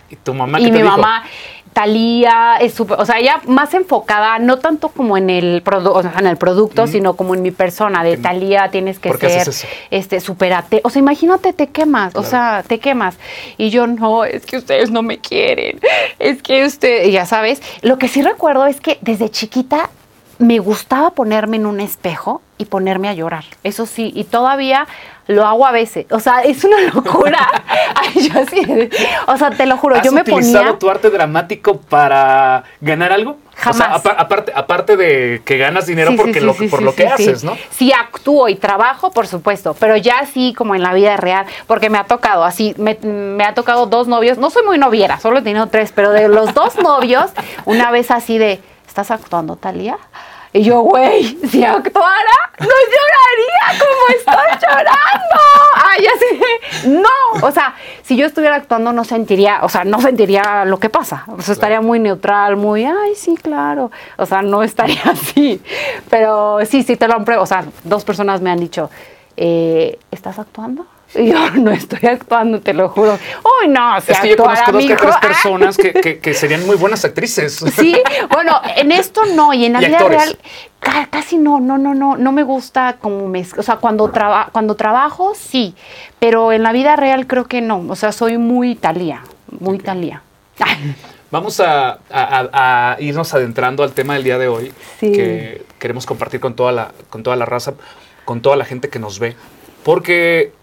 ¿Y 0.09 0.15
tu 0.15 0.33
mamá 0.33 0.59
Y 0.59 0.71
mi 0.71 0.83
mamá, 0.83 1.24
Talía, 1.77 2.57
es 2.59 2.74
súper, 2.74 3.00
o 3.00 3.05
sea, 3.05 3.19
ella 3.19 3.39
más 3.45 3.71
enfocada, 3.75 4.39
no 4.39 4.57
tanto 4.57 4.89
como 4.89 5.15
en 5.15 5.29
el, 5.29 5.62
o 5.63 6.01
sea, 6.01 6.15
en 6.17 6.25
el 6.25 6.36
producto, 6.36 6.88
sino 6.88 7.15
como 7.15 7.36
en 7.36 7.43
mi 7.43 7.51
persona, 7.51 8.03
de 8.03 8.17
Talía 8.17 8.69
tienes 8.71 8.97
que 8.97 9.13
ser, 9.13 9.47
este, 9.91 10.19
superate. 10.19 10.81
O 10.83 10.89
sea, 10.89 11.01
imagínate, 11.01 11.53
te 11.53 11.67
quemas, 11.67 12.15
o 12.15 12.24
sea, 12.24 12.63
te 12.65 12.79
quemas. 12.79 13.19
Y 13.57 13.69
yo, 13.69 13.86
no, 13.86 14.25
es 14.25 14.47
que 14.47 14.57
ustedes 14.57 14.89
no 14.89 15.03
me 15.03 15.19
quieren, 15.19 15.79
es 16.17 16.41
que 16.41 16.65
usted, 16.65 17.09
ya 17.09 17.27
sabes, 17.27 17.62
lo 17.83 18.00
que 18.00 18.07
sí 18.07 18.24
recuerdo 18.24 18.65
es 18.65 18.81
que 18.81 18.97
desde 19.01 19.29
chiquita 19.29 19.91
me 20.39 20.57
gustaba 20.57 21.12
ponerme 21.12 21.57
en 21.57 21.67
un 21.67 21.79
espejo 21.79 22.41
y 22.58 22.66
ponerme 22.66 23.10
a 23.10 23.14
llorar. 23.14 23.46
Eso 23.64 23.86
sí, 23.86 24.12
y 24.16 24.24
todavía 24.24 24.88
lo 25.28 25.46
hago 25.46 25.66
a 25.66 25.72
veces. 25.72 26.06
O 26.12 26.20
sea, 26.20 26.42
es 26.42 26.64
una 26.64 26.82
locura. 26.94 27.48
Ay, 27.96 28.30
yo 28.30 28.40
así, 28.40 28.90
o 29.28 29.38
sea, 29.38 29.52
te 29.52 29.66
lo 29.66 29.78
juro, 29.78 30.02
yo 30.02 30.12
me 30.12 30.24
ponía. 30.24 30.40
¿Has 30.40 30.46
utilizado 30.46 30.78
tu 30.78 30.90
arte 30.90 31.10
dramático 31.10 31.78
para 31.78 32.64
ganar 32.82 33.12
algo? 33.12 33.38
Jamás. 33.56 33.98
O 33.98 34.02
sea, 34.02 34.12
aparte, 34.14 34.52
aparte 34.56 34.98
de 34.98 35.42
que 35.44 35.58
ganas 35.58 35.88
dinero 35.88 36.12
porque 36.16 36.42
lo, 36.42 36.54
por 36.70 36.82
lo 36.82 36.94
que 36.94 37.08
haces, 37.08 37.44
¿no? 37.44 37.58
Sí, 37.72 37.92
actúo 37.92 38.50
y 38.50 38.56
trabajo, 38.56 39.12
por 39.12 39.28
supuesto, 39.28 39.76
pero 39.80 39.98
ya 39.98 40.20
así 40.20 40.54
como 40.54 40.76
en 40.76 40.84
la 40.84 40.94
vida 40.94 41.18
real, 41.18 41.46
porque 41.66 41.90
me 41.90 41.98
ha 41.98 42.04
tocado 42.04 42.44
así, 42.44 42.76
me, 42.78 42.98
me 43.02 43.44
ha 43.44 43.56
tocado 43.56 43.88
dos 43.88 44.08
novios, 44.08 44.38
no 44.38 44.52
soy 44.52 44.64
muy 44.64 44.78
noviera, 44.78 45.20
solo 45.20 45.40
he 45.40 45.42
tenido 45.42 45.68
tres, 45.68 45.92
pero 45.94 46.12
de 46.12 46.28
los 46.28 46.54
dos 46.54 46.78
novios, 46.78 47.32
una 47.66 47.90
vez 47.90 48.12
así 48.12 48.38
de, 48.38 48.60
¿estás 48.88 49.10
actuando, 49.10 49.56
Talía? 49.56 49.98
Y 50.54 50.63
yo, 50.63 50.82
güey, 50.82 51.38
si 51.48 51.63
actuara, 51.63 52.51
no 52.60 52.66
lloraría 52.68 53.80
como 53.80 54.18
estoy 54.18 54.68
llorando. 54.68 55.42
Ay, 55.75 56.06
así 56.08 56.89
no. 56.89 57.48
O 57.48 57.51
sea, 57.51 57.75
si 58.04 58.16
yo 58.16 58.25
estuviera 58.25 58.56
actuando, 58.56 58.94
no 58.94 59.04
sentiría, 59.04 59.60
o 59.63 59.70
sea, 59.70 59.84
no 59.84 60.01
sentiría 60.01 60.66
lo 60.66 60.80
que 60.80 60.89
pasa. 60.89 61.25
O 61.27 61.42
sea, 61.42 61.54
estaría 61.54 61.82
muy 61.82 62.00
neutral, 62.00 62.56
muy, 62.56 62.86
ay, 62.86 63.16
sí, 63.16 63.36
claro. 63.36 63.92
O 64.18 64.25
sea, 64.25 64.42
no 64.42 64.63
estaría 64.63 65.01
así. 65.06 65.62
Pero 66.10 66.60
sí, 66.66 66.84
sí 66.84 66.96
te 66.96 67.08
lo 67.08 67.16
han 67.16 67.25
O 67.39 67.46
sea, 67.46 67.66
dos 67.84 68.04
personas 68.04 68.42
me 68.42 68.50
han 68.50 68.60
dicho, 68.60 68.89
eh, 69.36 70.00
¿estás 70.12 70.39
actuando? 70.39 70.86
Y 71.16 71.32
yo 71.32 71.52
no 71.56 71.72
estoy 71.72 72.08
actuando, 72.10 72.60
te 72.60 72.74
lo 72.74 72.90
juro. 72.90 73.18
Uy, 73.62 73.70
no, 73.70 74.00
si 74.02 74.12
es 74.12 74.20
que 74.20 74.30
yo 74.30 74.38
conozco 74.38 74.72
dos 74.72 74.86
tres 74.86 75.16
personas 75.22 75.78
que, 75.78 76.20
que, 76.20 76.34
serían 76.34 76.66
muy 76.66 76.76
buenas 76.76 77.06
actrices. 77.06 77.64
Sí, 77.76 77.96
bueno, 78.30 78.60
en 78.76 78.92
esto 78.92 79.26
no, 79.26 79.54
y 79.54 79.66
en 79.66 79.74
la 79.74 79.80
vida 79.80 80.00
real 80.00 80.38
casi 81.10 81.38
no, 81.38 81.60
no, 81.60 81.78
no, 81.78 81.94
no, 81.94 82.18
no 82.18 82.32
me 82.32 82.44
gusta 82.44 82.98
como 83.00 83.28
me, 83.28 83.46
o 83.58 83.64
sea, 83.64 83.78
cuando, 83.78 84.10
traba, 84.10 84.50
cuando 84.52 84.76
trabajo 84.76 85.34
sí, 85.36 85.76
pero 86.20 86.52
en 86.52 86.64
la 86.64 86.72
vida 86.72 86.96
real 86.96 87.28
creo 87.28 87.46
que 87.46 87.62
no, 87.62 87.84
o 87.88 87.96
sea, 87.96 88.12
soy 88.12 88.38
muy 88.38 88.76
talía, 88.76 89.24
muy 89.60 89.80
talía. 89.80 90.22
Vamos 91.30 91.60
a, 91.60 92.00
a, 92.10 92.96
irnos 93.00 93.34
adentrando 93.34 93.84
al 93.84 93.92
tema 93.92 94.14
del 94.14 94.24
día 94.24 94.38
de 94.38 94.48
hoy 94.48 94.72
sí. 95.00 95.12
que 95.12 95.66
queremos 95.78 96.06
compartir 96.06 96.40
con 96.40 96.56
toda 96.56 96.72
la, 96.72 96.92
con 97.10 97.22
toda 97.22 97.36
la 97.36 97.46
raza, 97.46 97.74
con 98.24 98.42
toda 98.42 98.56
la 98.56 98.64
gente 98.64 98.90
que 98.90 98.98
nos 98.98 99.20
ve, 99.20 99.36
porque 99.84 100.54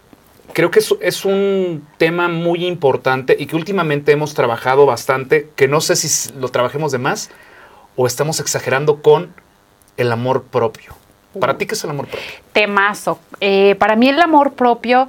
creo 0.55 0.71
que 0.71 0.79
es, 0.79 1.25
un 1.25 1.87
tema 1.99 2.29
muy 2.29 2.65
importante 2.65 3.37
y 3.39 3.47
que 3.47 3.57
últimamente 3.57 4.13
hemos 4.13 4.33
trabajado 4.33 4.87
bastante, 4.87 5.51
que 5.57 5.69
no 5.69 5.81
sé 5.83 5.97
si 5.97 6.33
lo 6.39 6.49
trabajemos 6.49 6.93
de 6.93 6.99
más 6.99 7.31
o 7.97 8.07
estamos 8.07 8.41
exagerando 8.41 9.03
con 9.03 9.35
el 9.99 10.11
amor 10.11 10.45
propio. 10.45 10.95
¿Para 11.39 11.59
ti 11.59 11.67
qué 11.67 11.75
es 11.75 11.85
el 11.85 11.91
amor 11.91 12.07
propio? 12.07 12.27
Temazo. 12.53 13.19
Eh, 13.41 13.75
para 13.79 13.97
mí 13.97 14.09
el 14.09 14.21
amor 14.21 14.55
propio 14.55 15.09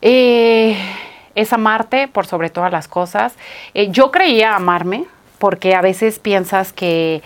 eh, 0.00 0.78
es 1.34 1.52
amarte 1.52 2.06
por 2.08 2.26
sobre 2.26 2.48
todas 2.48 2.70
las 2.70 2.86
cosas. 2.86 3.34
Eh, 3.74 3.88
yo 3.90 4.12
creía 4.12 4.54
amarme 4.54 5.04
porque 5.38 5.74
a 5.74 5.82
veces 5.82 6.20
piensas 6.20 6.72
que, 6.72 7.22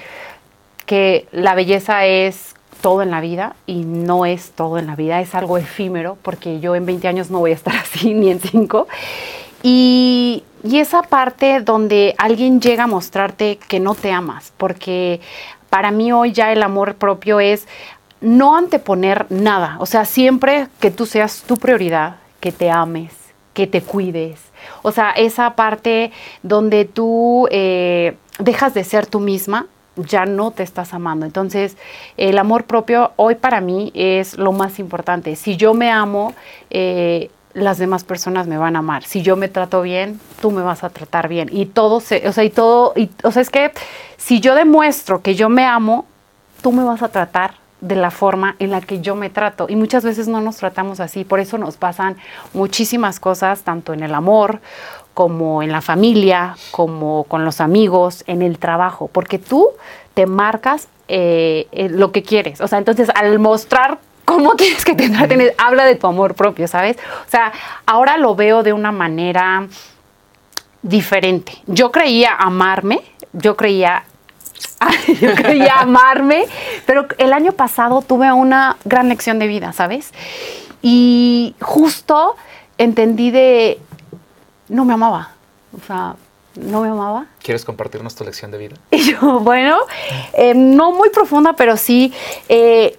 que 0.86 1.28
la 1.32 1.54
belleza 1.54 2.06
es 2.06 2.55
todo 2.80 3.02
en 3.02 3.10
la 3.10 3.20
vida 3.20 3.56
y 3.66 3.84
no 3.84 4.26
es 4.26 4.50
todo 4.50 4.78
en 4.78 4.86
la 4.86 4.96
vida, 4.96 5.20
es 5.20 5.34
algo 5.34 5.58
efímero 5.58 6.16
porque 6.22 6.60
yo 6.60 6.74
en 6.74 6.86
20 6.86 7.08
años 7.08 7.30
no 7.30 7.40
voy 7.40 7.52
a 7.52 7.54
estar 7.54 7.74
así 7.82 8.14
ni 8.14 8.30
en 8.30 8.40
5. 8.40 8.86
Y, 9.62 10.44
y, 10.62 10.78
esa 10.78 11.02
parte 11.02 11.60
donde 11.60 12.14
alguien 12.18 12.60
llega 12.60 12.84
a 12.84 12.86
mostrarte 12.86 13.58
que 13.68 13.80
no 13.80 13.94
te 13.94 14.12
amas, 14.12 14.52
porque 14.56 15.20
para 15.70 15.90
mí 15.90 16.12
hoy 16.12 16.32
ya 16.32 16.52
el 16.52 16.62
amor 16.62 16.94
propio 16.94 17.40
es 17.40 17.66
no 18.20 18.56
anteponer 18.56 19.26
nada, 19.30 19.76
o 19.80 19.86
sea, 19.86 20.04
siempre 20.04 20.68
que 20.78 20.90
tú 20.90 21.06
seas 21.06 21.42
tu 21.42 21.56
prioridad, 21.56 22.16
que 22.40 22.52
te 22.52 22.70
ames, 22.70 23.12
que 23.54 23.66
te 23.66 23.82
cuides, 23.82 24.40
o 24.82 24.92
sea, 24.92 25.10
esa 25.10 25.54
parte 25.56 26.12
donde 26.42 26.84
tú 26.84 27.48
eh, 27.50 28.16
dejas 28.38 28.74
de 28.74 28.84
ser 28.84 29.06
tú 29.06 29.20
misma 29.20 29.66
ya 29.96 30.26
no 30.26 30.50
te 30.50 30.62
estás 30.62 30.94
amando. 30.94 31.26
Entonces, 31.26 31.76
el 32.16 32.38
amor 32.38 32.64
propio 32.64 33.12
hoy 33.16 33.34
para 33.36 33.60
mí 33.60 33.92
es 33.94 34.36
lo 34.36 34.52
más 34.52 34.78
importante. 34.78 35.36
Si 35.36 35.56
yo 35.56 35.74
me 35.74 35.90
amo, 35.90 36.34
eh, 36.70 37.30
las 37.54 37.78
demás 37.78 38.04
personas 38.04 38.46
me 38.46 38.58
van 38.58 38.76
a 38.76 38.80
amar. 38.80 39.04
Si 39.04 39.22
yo 39.22 39.36
me 39.36 39.48
trato 39.48 39.80
bien, 39.82 40.20
tú 40.42 40.50
me 40.50 40.62
vas 40.62 40.84
a 40.84 40.90
tratar 40.90 41.28
bien. 41.28 41.48
Y 41.50 41.66
todo 41.66 42.00
se, 42.00 42.28
o 42.28 42.32
sea, 42.32 42.44
y 42.44 42.50
todo, 42.50 42.92
y, 42.94 43.10
o 43.22 43.32
sea, 43.32 43.40
es 43.40 43.50
que 43.50 43.72
si 44.18 44.40
yo 44.40 44.54
demuestro 44.54 45.22
que 45.22 45.34
yo 45.34 45.48
me 45.48 45.64
amo, 45.64 46.04
tú 46.60 46.72
me 46.72 46.84
vas 46.84 47.02
a 47.02 47.08
tratar 47.08 47.54
de 47.80 47.94
la 47.94 48.10
forma 48.10 48.56
en 48.58 48.70
la 48.70 48.80
que 48.80 49.00
yo 49.00 49.14
me 49.14 49.30
trato. 49.30 49.66
Y 49.68 49.76
muchas 49.76 50.04
veces 50.04 50.28
no 50.28 50.40
nos 50.40 50.56
tratamos 50.56 51.00
así. 51.00 51.24
Por 51.24 51.40
eso 51.40 51.56
nos 51.56 51.76
pasan 51.76 52.16
muchísimas 52.52 53.20
cosas, 53.20 53.62
tanto 53.62 53.94
en 53.94 54.02
el 54.02 54.14
amor 54.14 54.60
como 55.16 55.62
en 55.62 55.72
la 55.72 55.80
familia, 55.80 56.58
como 56.72 57.24
con 57.24 57.46
los 57.46 57.62
amigos, 57.62 58.22
en 58.26 58.42
el 58.42 58.58
trabajo, 58.58 59.08
porque 59.10 59.38
tú 59.38 59.70
te 60.12 60.26
marcas 60.26 60.88
eh, 61.08 61.68
eh, 61.72 61.88
lo 61.88 62.12
que 62.12 62.22
quieres. 62.22 62.60
O 62.60 62.68
sea, 62.68 62.76
entonces 62.76 63.08
al 63.14 63.38
mostrar 63.38 63.98
cómo 64.26 64.54
tienes 64.56 64.84
que 64.84 64.92
tener, 64.92 65.54
habla 65.56 65.86
de 65.86 65.94
tu 65.94 66.06
amor 66.06 66.34
propio, 66.34 66.68
¿sabes? 66.68 66.98
O 67.26 67.30
sea, 67.30 67.50
ahora 67.86 68.18
lo 68.18 68.34
veo 68.34 68.62
de 68.62 68.74
una 68.74 68.92
manera 68.92 69.66
diferente. 70.82 71.62
Yo 71.66 71.90
creía 71.90 72.34
amarme, 72.34 73.00
yo 73.32 73.56
creía 73.56 74.04
yo 75.18 75.34
creía 75.34 75.80
amarme, 75.80 76.44
pero 76.84 77.06
el 77.16 77.32
año 77.32 77.52
pasado 77.52 78.02
tuve 78.02 78.30
una 78.34 78.76
gran 78.84 79.08
lección 79.08 79.38
de 79.38 79.46
vida, 79.46 79.72
¿sabes? 79.72 80.12
Y 80.82 81.54
justo 81.58 82.36
entendí 82.76 83.30
de 83.30 83.78
no 84.68 84.84
me 84.84 84.94
amaba. 84.94 85.32
O 85.76 85.84
sea, 85.86 86.16
no 86.56 86.82
me 86.82 86.88
amaba. 86.88 87.26
¿Quieres 87.42 87.64
compartirnos 87.64 88.14
tu 88.14 88.24
lección 88.24 88.50
de 88.50 88.58
vida? 88.58 88.76
Y 88.90 89.12
yo, 89.12 89.40
bueno, 89.40 89.78
eh, 90.32 90.54
no 90.54 90.92
muy 90.92 91.10
profunda, 91.10 91.52
pero 91.54 91.76
sí, 91.76 92.12
eh, 92.48 92.98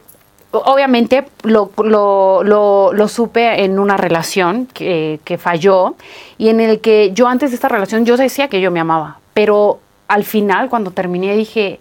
obviamente 0.51 1.27
lo, 1.43 1.71
lo, 1.77 3.07
supe 3.07 3.63
en 3.63 3.79
una 3.79 3.97
relación 3.97 4.67
que, 4.67 5.19
que, 5.23 5.37
falló 5.37 5.95
y 6.37 6.49
en 6.49 6.59
el 6.59 6.81
que 6.81 7.11
yo 7.13 7.27
antes 7.27 7.51
de 7.51 7.55
esta 7.55 7.67
relación 7.67 8.05
yo 8.05 8.17
decía 8.17 8.47
que 8.47 8.61
yo 8.61 8.71
me 8.71 8.79
amaba, 8.79 9.19
pero 9.33 9.79
al 10.07 10.23
final 10.23 10.69
cuando 10.69 10.91
terminé 10.91 11.35
dije, 11.35 11.79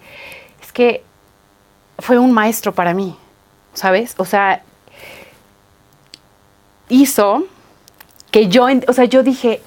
es 0.63 0.73
que 0.73 1.03
fue 1.99 2.19
un 2.19 2.33
maestro 2.33 2.73
para 2.73 2.93
mí, 2.93 3.17
¿sabes? 3.73 4.15
O 4.19 4.25
sea, 4.25 4.63
hizo 6.89 7.45
que 8.31 8.49
yo, 8.49 8.67
o 8.89 8.93
sea, 8.93 9.05
yo 9.05 9.23
dije, 9.23 9.63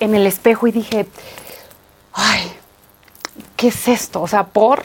en 0.00 0.14
el 0.14 0.26
espejo 0.26 0.66
y 0.66 0.72
dije, 0.72 1.06
ay, 2.12 2.52
¿qué 3.56 3.68
es 3.68 3.88
esto? 3.88 4.22
O 4.22 4.28
sea, 4.28 4.44
por... 4.44 4.84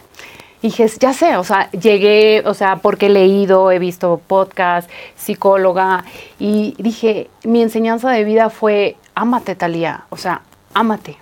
dije, 0.62 0.90
ya 1.00 1.14
sé, 1.14 1.38
o 1.38 1.44
sea, 1.44 1.72
llegué, 1.72 2.44
o 2.46 2.54
sea, 2.54 2.78
porque 2.78 3.06
he 3.06 3.10
leído, 3.10 3.72
he 3.72 3.80
visto 3.80 4.22
podcast, 4.28 4.90
psicóloga, 5.16 6.04
y 6.38 6.76
dije, 6.78 7.30
mi 7.44 7.62
enseñanza 7.62 8.12
de 8.12 8.24
vida 8.24 8.50
fue, 8.50 8.98
ámate, 9.16 9.56
Talía, 9.56 10.06
o 10.10 10.18
sea, 10.18 10.42
ámate, 10.74 11.18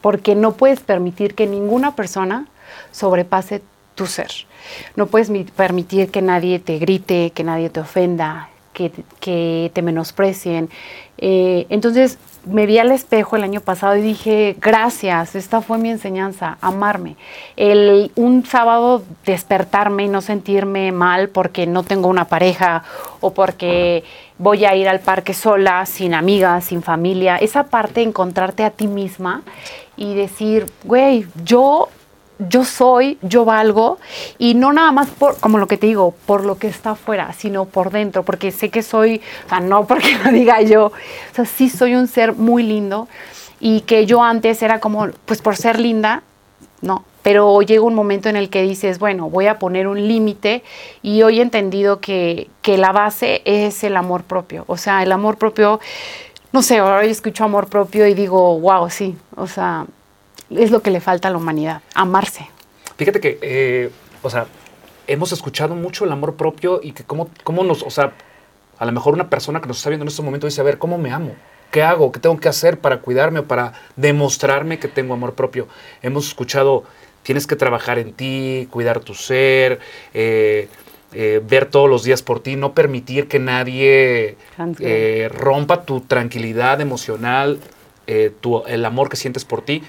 porque 0.00 0.34
no 0.34 0.52
puedes 0.52 0.80
permitir 0.80 1.34
que 1.34 1.46
ninguna 1.46 1.96
persona 1.96 2.46
sobrepase 2.92 3.62
tu 3.94 4.06
ser. 4.06 4.30
No 4.94 5.06
puedes 5.06 5.30
permitir 5.52 6.10
que 6.10 6.22
nadie 6.22 6.58
te 6.58 6.78
grite, 6.78 7.30
que 7.30 7.44
nadie 7.44 7.70
te 7.70 7.80
ofenda, 7.80 8.50
que, 9.20 9.70
te 9.72 9.82
menosprecien. 9.82 10.68
Eh, 11.18 11.66
entonces, 11.70 12.18
me 12.44 12.66
vi 12.66 12.78
al 12.78 12.92
espejo 12.92 13.36
el 13.36 13.42
año 13.42 13.60
pasado 13.60 13.96
y 13.96 14.02
dije, 14.02 14.56
gracias, 14.60 15.34
esta 15.34 15.60
fue 15.62 15.78
mi 15.78 15.90
enseñanza, 15.90 16.58
amarme. 16.60 17.16
El, 17.56 18.12
un 18.14 18.44
sábado 18.44 19.02
despertarme 19.24 20.04
y 20.04 20.08
no 20.08 20.20
sentirme 20.20 20.92
mal 20.92 21.28
porque 21.28 21.66
no 21.66 21.82
tengo 21.82 22.08
una 22.08 22.26
pareja 22.26 22.84
o 23.20 23.32
porque 23.32 24.04
voy 24.38 24.64
a 24.64 24.76
ir 24.76 24.88
al 24.88 25.00
parque 25.00 25.34
sola, 25.34 25.86
sin 25.86 26.14
amigas, 26.14 26.66
sin 26.66 26.82
familia. 26.82 27.36
Esa 27.36 27.64
parte, 27.64 28.02
encontrarte 28.02 28.62
a 28.62 28.70
ti 28.70 28.86
misma 28.86 29.42
y 29.96 30.14
decir, 30.14 30.66
güey, 30.84 31.26
yo 31.44 31.88
yo 32.38 32.64
soy, 32.64 33.18
yo 33.22 33.44
valgo, 33.44 33.98
y 34.38 34.54
no 34.54 34.72
nada 34.72 34.92
más 34.92 35.08
por, 35.08 35.38
como 35.38 35.58
lo 35.58 35.66
que 35.66 35.78
te 35.78 35.86
digo, 35.86 36.14
por 36.26 36.44
lo 36.44 36.58
que 36.58 36.68
está 36.68 36.90
afuera, 36.90 37.32
sino 37.32 37.64
por 37.64 37.90
dentro, 37.90 38.24
porque 38.24 38.52
sé 38.52 38.68
que 38.68 38.82
soy, 38.82 39.22
o 39.46 39.48
sea, 39.48 39.60
no 39.60 39.86
porque 39.86 40.18
lo 40.24 40.30
diga 40.30 40.60
yo, 40.62 40.86
o 40.86 41.34
sea, 41.34 41.44
sí 41.44 41.70
soy 41.70 41.94
un 41.94 42.08
ser 42.08 42.34
muy 42.34 42.62
lindo, 42.62 43.08
y 43.58 43.80
que 43.82 44.04
yo 44.04 44.22
antes 44.22 44.62
era 44.62 44.80
como, 44.80 45.08
pues 45.24 45.40
por 45.40 45.56
ser 45.56 45.80
linda, 45.80 46.22
no, 46.82 47.04
pero 47.22 47.62
llega 47.62 47.82
un 47.82 47.94
momento 47.94 48.28
en 48.28 48.36
el 48.36 48.50
que 48.50 48.62
dices, 48.62 48.98
bueno, 48.98 49.30
voy 49.30 49.46
a 49.46 49.58
poner 49.58 49.88
un 49.88 50.06
límite, 50.06 50.62
y 51.02 51.22
hoy 51.22 51.38
he 51.38 51.42
entendido 51.42 52.00
que, 52.00 52.50
que 52.60 52.76
la 52.76 52.92
base 52.92 53.40
es 53.46 53.82
el 53.82 53.96
amor 53.96 54.24
propio, 54.24 54.64
o 54.66 54.76
sea, 54.76 55.02
el 55.02 55.10
amor 55.10 55.38
propio, 55.38 55.80
no 56.52 56.62
sé, 56.62 56.78
ahora 56.78 57.04
yo 57.04 57.10
escucho 57.10 57.44
amor 57.44 57.68
propio 57.68 58.06
y 58.06 58.12
digo, 58.12 58.60
wow, 58.60 58.90
sí, 58.90 59.16
o 59.36 59.46
sea, 59.46 59.86
es 60.50 60.70
lo 60.70 60.82
que 60.82 60.90
le 60.90 61.00
falta 61.00 61.28
a 61.28 61.30
la 61.30 61.38
humanidad, 61.38 61.82
amarse. 61.94 62.48
Fíjate 62.96 63.20
que, 63.20 63.38
eh, 63.42 63.90
o 64.22 64.30
sea, 64.30 64.46
hemos 65.06 65.32
escuchado 65.32 65.74
mucho 65.74 66.04
el 66.04 66.12
amor 66.12 66.36
propio 66.36 66.80
y 66.82 66.92
que 66.92 67.04
cómo, 67.04 67.30
cómo 67.44 67.64
nos, 67.64 67.82
o 67.82 67.90
sea, 67.90 68.12
a 68.78 68.84
lo 68.84 68.92
mejor 68.92 69.14
una 69.14 69.30
persona 69.30 69.60
que 69.60 69.68
nos 69.68 69.78
está 69.78 69.90
viendo 69.90 70.04
en 70.04 70.08
este 70.08 70.22
momento 70.22 70.46
dice, 70.46 70.60
a 70.60 70.64
ver, 70.64 70.78
¿cómo 70.78 70.98
me 70.98 71.10
amo? 71.12 71.34
¿Qué 71.70 71.82
hago? 71.82 72.12
¿Qué 72.12 72.20
tengo 72.20 72.38
que 72.38 72.48
hacer 72.48 72.78
para 72.78 73.00
cuidarme 73.00 73.40
o 73.40 73.44
para 73.44 73.72
demostrarme 73.96 74.78
que 74.78 74.88
tengo 74.88 75.14
amor 75.14 75.34
propio? 75.34 75.66
Hemos 76.02 76.28
escuchado, 76.28 76.84
tienes 77.22 77.46
que 77.46 77.56
trabajar 77.56 77.98
en 77.98 78.12
ti, 78.12 78.68
cuidar 78.70 79.00
tu 79.00 79.14
ser, 79.14 79.80
eh, 80.14 80.68
eh, 81.12 81.40
ver 81.44 81.66
todos 81.66 81.88
los 81.88 82.04
días 82.04 82.22
por 82.22 82.40
ti, 82.40 82.56
no 82.56 82.72
permitir 82.74 83.28
que 83.28 83.38
nadie 83.38 84.36
eh, 84.80 85.30
rompa 85.32 85.82
tu 85.82 86.00
tranquilidad 86.00 86.80
emocional, 86.80 87.60
tu, 88.40 88.62
el 88.66 88.84
amor 88.84 89.08
que 89.08 89.16
sientes 89.16 89.44
por 89.44 89.62
ti. 89.62 89.82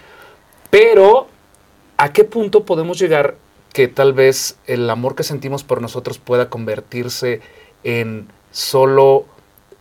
Pero, 0.70 1.28
¿a 1.98 2.12
qué 2.14 2.24
punto 2.24 2.66
podemos 2.66 3.00
llegar 3.00 3.36
que 3.74 3.88
tal 3.88 4.14
vez 4.14 4.58
el 4.66 4.90
amor 4.90 5.16
que 5.16 5.24
sentimos 5.24 5.64
por 5.64 5.82
nosotros 5.82 6.18
pueda 6.18 6.50
convertirse 6.50 7.42
en 7.84 8.28
solo 8.52 9.26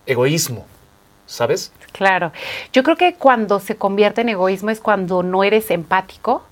egoísmo? 0.06 0.66
¿Sabes? 1.26 1.72
Claro. 1.92 2.32
Yo 2.72 2.82
creo 2.82 2.96
que 2.96 3.14
cuando 3.14 3.58
se 3.58 3.76
convierte 3.76 4.20
en 4.20 4.28
egoísmo 4.28 4.70
es 4.70 4.80
cuando 4.80 5.22
no 5.22 5.42
eres 5.42 5.70
empático 5.70 6.44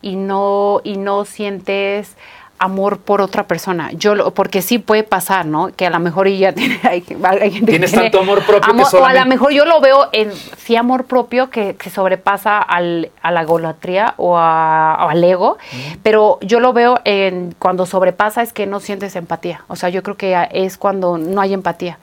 y 0.00 0.16
no, 0.16 0.80
y 0.84 0.96
no 0.96 1.24
sientes 1.24 2.16
amor 2.58 2.98
por 2.98 3.20
otra 3.20 3.46
persona. 3.46 3.90
Yo 3.92 4.32
porque 4.32 4.62
sí 4.62 4.78
puede 4.78 5.04
pasar, 5.04 5.46
¿no? 5.46 5.70
Que 5.74 5.86
a 5.86 5.90
lo 5.90 6.00
mejor 6.00 6.26
ella 6.26 6.52
tiene 6.54 6.80
hay, 6.82 7.00
tienes 7.02 7.92
tanto 7.92 8.20
amor 8.20 8.42
propio 8.44 8.74
que 8.74 8.96
o 8.96 9.04
a 9.04 9.14
lo 9.14 9.26
mejor 9.26 9.52
yo 9.52 9.64
lo 9.64 9.80
veo 9.80 10.08
en 10.12 10.32
sí 10.32 10.76
amor 10.76 11.04
propio 11.04 11.50
que, 11.50 11.76
que 11.76 11.90
sobrepasa 11.90 12.58
al, 12.58 13.10
a 13.22 13.30
la 13.30 13.44
golatría 13.44 14.14
o, 14.16 14.36
al 14.38 15.22
ego, 15.22 15.58
pero 16.02 16.38
yo 16.40 16.60
lo 16.60 16.72
veo 16.72 17.00
en 17.04 17.54
cuando 17.58 17.86
sobrepasa 17.86 18.42
es 18.42 18.52
que 18.52 18.66
no 18.66 18.80
sientes 18.80 19.16
empatía. 19.16 19.64
O 19.68 19.76
sea, 19.76 19.88
yo 19.88 20.02
creo 20.02 20.16
que 20.16 20.48
es 20.52 20.76
cuando 20.76 21.18
no 21.18 21.40
hay 21.40 21.54
empatía. 21.54 21.98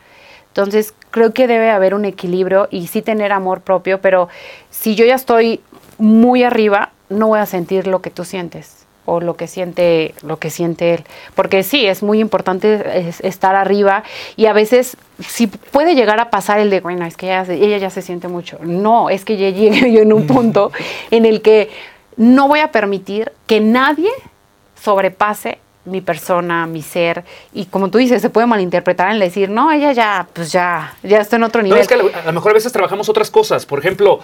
Entonces, 0.48 0.94
creo 1.12 1.34
que 1.34 1.48
debe 1.48 1.70
haber 1.70 1.94
un 1.94 2.06
equilibrio 2.06 2.70
y 2.72 2.88
sí 2.88 3.02
tener 3.02 3.34
amor 3.34 3.62
propio, 3.62 4.00
pero 4.00 4.30
si 4.70 4.96
yo 4.96 5.06
ya 5.06 5.16
estoy 5.16 5.60
muy 5.98 6.44
arriba, 6.44 6.92
no 7.10 7.28
voy 7.28 7.40
a 7.40 7.46
sentir 7.46 7.88
lo 7.88 8.02
que 8.02 8.10
tú 8.10 8.24
sientes 8.24 8.85
o 9.06 9.20
lo 9.20 9.36
que 9.36 9.48
siente 9.48 10.14
lo 10.24 10.38
que 10.38 10.50
siente 10.50 10.96
él 10.96 11.04
porque 11.36 11.64
sí 11.64 11.86
es 11.86 12.04
muy 12.04 12.20
importante 12.20 13.14
estar 13.22 13.56
arriba 13.56 14.04
y 14.36 14.48
a 14.48 14.54
veces 14.54 14.98
si 15.20 15.48
puede 15.48 15.96
llegar 15.96 16.20
a 16.20 16.30
pasar 16.30 16.60
el 16.60 16.70
de 16.70 16.82
bueno 16.82 17.06
es 17.06 17.18
que 17.18 17.28
ella, 17.28 17.78
ya 17.78 17.90
se 17.90 18.02
siente 18.02 18.28
mucho 18.28 18.58
no 18.62 19.10
es 19.10 19.26
que 19.26 19.38
ya 19.38 19.50
llegue 19.50 19.92
yo 19.92 20.02
en 20.02 20.14
un 20.14 20.28
punto 20.28 20.72
en 21.12 21.26
el 21.26 21.42
que 21.42 21.70
no 22.18 22.48
voy 22.48 22.60
a 22.60 22.72
permitir 22.72 23.32
que 23.48 23.60
nadie 23.60 24.10
sobrepase 24.82 25.60
mi 25.86 26.02
persona, 26.02 26.66
mi 26.66 26.82
ser, 26.82 27.24
y 27.54 27.66
como 27.66 27.90
tú 27.90 28.00
dices, 28.00 28.22
se 28.22 28.30
puede 28.30 28.48
malinterpretar 28.48 29.12
en 29.12 29.20
decir, 29.20 29.50
no, 29.50 29.72
ella 29.72 29.92
ya, 29.92 30.28
pues 30.34 30.52
ya, 30.52 30.96
ya 31.04 31.20
está 31.20 31.36
en 31.36 31.44
otro 31.44 31.62
nivel. 31.62 31.78
No, 31.78 31.82
es 31.82 31.88
que 31.88 31.94
a 31.94 32.26
lo 32.26 32.34
mejor 32.34 32.52
a 32.52 32.54
veces 32.56 32.72
trabajamos 32.72 33.08
otras 33.08 33.30
cosas. 33.30 33.66
Por 33.66 33.80
ejemplo, 33.80 34.20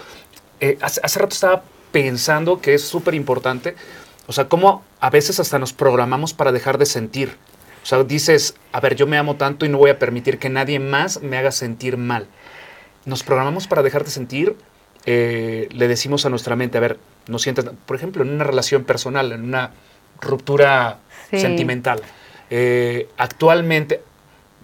eh, 0.60 0.76
hace, 0.80 1.00
hace, 1.02 1.18
rato 1.20 1.34
estaba 1.34 1.62
pensando 1.92 2.60
que 2.60 2.74
es 2.74 2.82
súper 2.82 3.14
importante 3.14 3.76
o 4.26 4.32
sea, 4.32 4.48
cómo 4.48 4.84
a 5.00 5.10
veces 5.10 5.40
hasta 5.40 5.58
nos 5.58 5.72
programamos 5.72 6.34
para 6.34 6.52
dejar 6.52 6.78
de 6.78 6.86
sentir. 6.86 7.36
O 7.82 7.86
sea, 7.86 8.02
dices, 8.04 8.54
a 8.70 8.80
ver, 8.80 8.94
yo 8.94 9.06
me 9.06 9.18
amo 9.18 9.36
tanto 9.36 9.66
y 9.66 9.68
no 9.68 9.78
voy 9.78 9.90
a 9.90 9.98
permitir 9.98 10.38
que 10.38 10.48
nadie 10.48 10.78
más 10.78 11.20
me 11.22 11.36
haga 11.36 11.50
sentir 11.50 11.96
mal. 11.96 12.26
Nos 13.04 13.24
programamos 13.24 13.66
para 13.66 13.82
dejar 13.82 14.04
de 14.04 14.10
sentir. 14.10 14.56
Eh, 15.04 15.68
le 15.72 15.88
decimos 15.88 16.24
a 16.24 16.28
nuestra 16.28 16.54
mente, 16.54 16.78
a 16.78 16.80
ver, 16.80 16.98
no 17.26 17.40
sientes, 17.40 17.64
por 17.86 17.96
ejemplo, 17.96 18.22
en 18.22 18.30
una 18.30 18.44
relación 18.44 18.84
personal, 18.84 19.32
en 19.32 19.42
una 19.42 19.72
ruptura 20.20 20.98
sentimental. 21.32 22.00
Eh, 22.50 23.08
actualmente, 23.16 24.02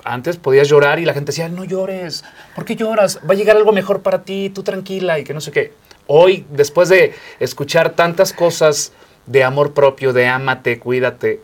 antes 0.04 0.36
podías 0.36 0.68
llorar 0.68 1.00
y 1.00 1.04
la 1.04 1.14
gente 1.14 1.32
decía, 1.32 1.48
no 1.48 1.64
llores, 1.64 2.24
¿por 2.54 2.64
qué 2.64 2.76
lloras? 2.76 3.18
Va 3.28 3.34
a 3.34 3.36
llegar 3.36 3.56
algo 3.56 3.72
mejor 3.72 4.02
para 4.02 4.22
ti, 4.22 4.50
tú 4.54 4.62
tranquila 4.62 5.18
y 5.18 5.24
que 5.24 5.34
no 5.34 5.40
sé 5.40 5.50
qué. 5.50 5.72
Hoy, 6.06 6.46
después 6.50 6.88
de 6.88 7.14
escuchar 7.40 7.90
tantas 7.90 8.32
cosas 8.32 8.92
de 9.28 9.44
amor 9.44 9.74
propio, 9.74 10.12
de 10.12 10.26
ámate, 10.26 10.78
cuídate, 10.78 11.40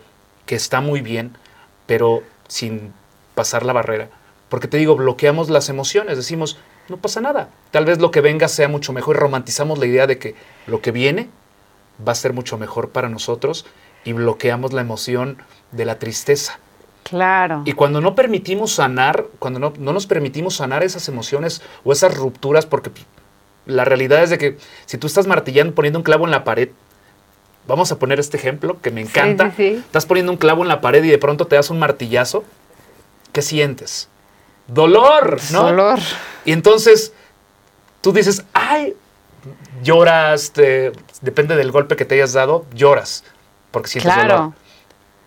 que 0.46 0.54
está 0.54 0.80
muy 0.80 1.00
bien, 1.02 1.36
pero 1.86 2.22
sin 2.48 2.92
pasar 3.34 3.64
la 3.64 3.72
barrera. 3.72 4.08
Porque 4.48 4.68
te 4.68 4.78
digo, 4.78 4.96
bloqueamos 4.96 5.50
las 5.50 5.68
emociones, 5.68 6.16
decimos, 6.16 6.58
no 6.88 6.96
pasa 6.96 7.20
nada, 7.20 7.50
tal 7.70 7.84
vez 7.84 7.98
lo 7.98 8.10
que 8.10 8.20
venga 8.20 8.48
sea 8.48 8.68
mucho 8.68 8.92
mejor 8.92 9.16
y 9.16 9.18
romantizamos 9.18 9.78
la 9.78 9.86
idea 9.86 10.06
de 10.06 10.18
que 10.18 10.34
lo 10.66 10.80
que 10.80 10.92
viene 10.92 11.28
va 12.06 12.12
a 12.12 12.16
ser 12.16 12.32
mucho 12.32 12.58
mejor 12.58 12.90
para 12.90 13.08
nosotros 13.08 13.66
y 14.04 14.12
bloqueamos 14.12 14.72
la 14.72 14.80
emoción 14.80 15.38
de 15.72 15.84
la 15.84 15.98
tristeza. 15.98 16.58
Claro. 17.02 17.62
Y 17.66 17.73
cuando 17.73 18.00
no 18.00 18.14
permitimos 18.14 18.73
sanar, 18.73 19.26
cuando 19.38 19.60
no, 19.60 19.75
no 19.78 19.92
nos 19.92 20.06
permitimos 20.06 20.56
sanar 20.56 20.82
esas 20.82 21.06
emociones 21.08 21.60
o 21.84 21.92
esas 21.92 22.16
rupturas, 22.16 22.64
porque 22.64 22.90
la 23.66 23.84
realidad 23.84 24.23
es 24.23 24.30
de 24.30 24.38
que 24.38 24.58
si 24.86 24.97
tú 24.97 25.06
estás 25.06 25.26
martillando, 25.26 25.75
poniendo 25.75 25.99
un 25.99 26.02
clavo 26.02 26.25
en 26.25 26.30
la 26.30 26.44
pared, 26.44 26.70
vamos 27.66 27.90
a 27.92 27.98
poner 27.98 28.20
este 28.20 28.36
ejemplo 28.36 28.80
que 28.80 28.90
me 28.90 29.00
encanta. 29.00 29.52
Estás 29.56 30.06
poniendo 30.06 30.32
un 30.32 30.38
clavo 30.38 30.62
en 30.62 30.68
la 30.68 30.80
pared 30.80 31.02
y 31.04 31.08
de 31.08 31.18
pronto 31.18 31.46
te 31.46 31.56
das 31.56 31.70
un 31.70 31.78
martillazo. 31.78 32.44
¿Qué 33.32 33.42
sientes? 33.42 34.08
Dolor, 34.66 35.38
¿no? 35.50 35.64
Dolor. 35.64 35.98
Y 36.44 36.52
entonces 36.52 37.12
tú 38.00 38.12
dices, 38.12 38.44
ay, 38.52 38.94
lloras, 39.82 40.52
depende 41.20 41.56
del 41.56 41.70
golpe 41.70 41.96
que 41.96 42.04
te 42.04 42.14
hayas 42.14 42.32
dado, 42.32 42.64
lloras, 42.74 43.24
porque 43.70 43.88
sientes 43.88 44.12
claro. 44.12 44.36
dolor. 44.36 44.52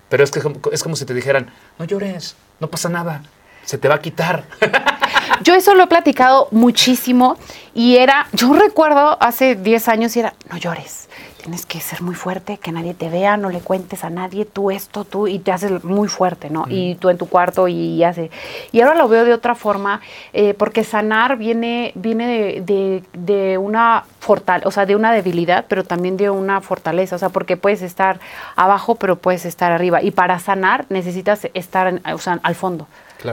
Pero 0.10 0.23
es 0.23 0.32
que 0.32 0.41
es 0.71 0.84
como 0.84 0.95
si 0.95 1.06
te 1.06 1.13
dijeran, 1.13 1.52
no 1.78 1.86
llores, 1.86 2.36
no 2.60 2.69
pasa 2.69 2.88
nada, 2.88 3.23
se 3.65 3.78
te 3.78 3.88
va 3.88 3.95
a 3.95 4.02
quitar. 4.02 4.45
Yo 5.43 5.54
eso 5.54 5.76
lo 5.76 5.84
he 5.84 5.88
platicado 5.88 6.47
muchísimo 6.52 7.38
y 7.76 7.97
era, 7.97 8.28
yo 8.34 8.54
recuerdo 8.54 9.21
hace 9.21 9.54
10 9.54 9.88
años 9.88 10.15
y 10.15 10.21
era, 10.21 10.34
no 10.50 10.58
llores 10.58 11.07
tienes 11.48 11.66
que 11.66 11.80
ser 11.80 12.02
muy 12.02 12.14
fuerte, 12.14 12.58
que 12.58 12.74
nadie 12.74 12.94
te 12.94 13.10
vea, 13.10 13.38
no 13.38 13.50
le 13.50 13.62
cuentes 13.62 14.04
a 14.04 14.10
nadie, 14.10 14.44
tú 14.44 14.70
esto, 14.70 15.06
tú, 15.06 15.30
y 15.30 15.40
te 15.40 15.54
haces 15.54 15.82
muy 15.86 16.10
fuerte, 16.10 16.50
¿no? 16.50 16.66
Y 16.68 16.96
tú 16.96 17.08
en 17.08 17.18
tu 17.18 17.30
cuarto 17.30 17.70
y 17.70 18.04
hace. 18.04 18.30
Y 18.74 18.82
ahora 18.82 18.96
lo 18.96 19.08
veo 19.08 19.24
de 19.24 19.32
otra 19.32 19.56
forma, 19.56 20.02
eh, 20.34 20.54
porque 20.56 20.84
sanar 20.84 21.38
viene, 21.38 21.94
viene 21.96 22.62
de, 22.66 23.58
una 23.58 24.04
fortaleza, 24.20 24.68
o 24.68 24.72
sea, 24.72 24.86
de 24.86 24.98
una 24.98 25.14
debilidad, 25.14 25.64
pero 25.70 25.86
también 25.86 26.18
de 26.18 26.30
una 26.30 26.60
fortaleza, 26.60 27.16
o 27.16 27.20
sea, 27.20 27.30
porque 27.30 27.56
puedes 27.56 27.82
estar 27.82 28.20
abajo, 28.58 28.96
pero 28.96 29.16
puedes 29.16 29.46
estar 29.46 29.72
arriba. 29.72 30.02
Y 30.02 30.12
para 30.12 30.40
sanar 30.40 30.86
necesitas 30.90 31.48
estar 31.54 32.02
o 32.14 32.18
sea, 32.18 32.42
al 32.44 32.56
fondo, 32.56 32.88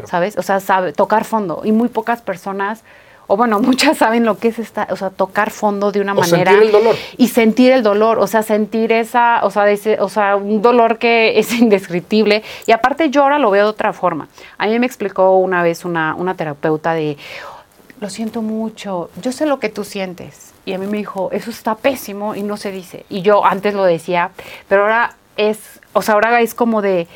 ¿sabes? 0.04 0.38
O 0.38 0.42
sea, 0.42 0.60
sabe, 0.60 0.92
tocar 0.92 1.24
fondo. 1.24 1.62
Y 1.64 1.72
muy 1.72 1.88
pocas 1.88 2.22
personas 2.22 2.84
o 3.26 3.36
bueno, 3.36 3.58
muchas 3.60 3.98
saben 3.98 4.24
lo 4.24 4.38
que 4.38 4.48
es 4.48 4.58
esta, 4.58 4.86
o 4.90 4.96
sea, 4.96 5.10
tocar 5.10 5.50
fondo 5.50 5.92
de 5.92 6.00
una 6.00 6.12
o 6.12 6.16
manera. 6.16 6.52
Sentir 6.52 6.66
el 6.66 6.72
dolor. 6.72 6.96
Y 7.16 7.28
sentir 7.28 7.72
el 7.72 7.82
dolor, 7.82 8.18
o 8.18 8.26
sea, 8.26 8.42
sentir 8.42 8.92
esa, 8.92 9.44
o 9.44 9.50
sea, 9.50 9.66
o 10.00 10.08
sea, 10.08 10.36
un 10.36 10.62
dolor 10.62 10.98
que 10.98 11.38
es 11.38 11.52
indescriptible. 11.52 12.42
Y 12.66 12.72
aparte 12.72 13.10
yo 13.10 13.22
ahora 13.22 13.38
lo 13.38 13.50
veo 13.50 13.64
de 13.64 13.70
otra 13.70 13.92
forma. 13.92 14.28
A 14.58 14.66
mí 14.66 14.78
me 14.78 14.86
explicó 14.86 15.38
una 15.38 15.62
vez 15.62 15.84
una, 15.84 16.14
una 16.14 16.34
terapeuta 16.34 16.94
de, 16.94 17.16
lo 18.00 18.10
siento 18.10 18.42
mucho, 18.42 19.10
yo 19.22 19.32
sé 19.32 19.46
lo 19.46 19.58
que 19.58 19.68
tú 19.68 19.84
sientes. 19.84 20.52
Y 20.66 20.72
a 20.72 20.78
mí 20.78 20.86
me 20.86 20.98
dijo, 20.98 21.30
eso 21.32 21.50
está 21.50 21.74
pésimo 21.74 22.34
y 22.34 22.42
no 22.42 22.56
se 22.56 22.70
dice. 22.70 23.04
Y 23.08 23.22
yo 23.22 23.44
antes 23.44 23.74
lo 23.74 23.84
decía, 23.84 24.30
pero 24.68 24.82
ahora 24.82 25.16
es, 25.36 25.58
o 25.92 26.02
sea, 26.02 26.14
ahora 26.14 26.40
es 26.40 26.54
como 26.54 26.82
de 26.82 27.06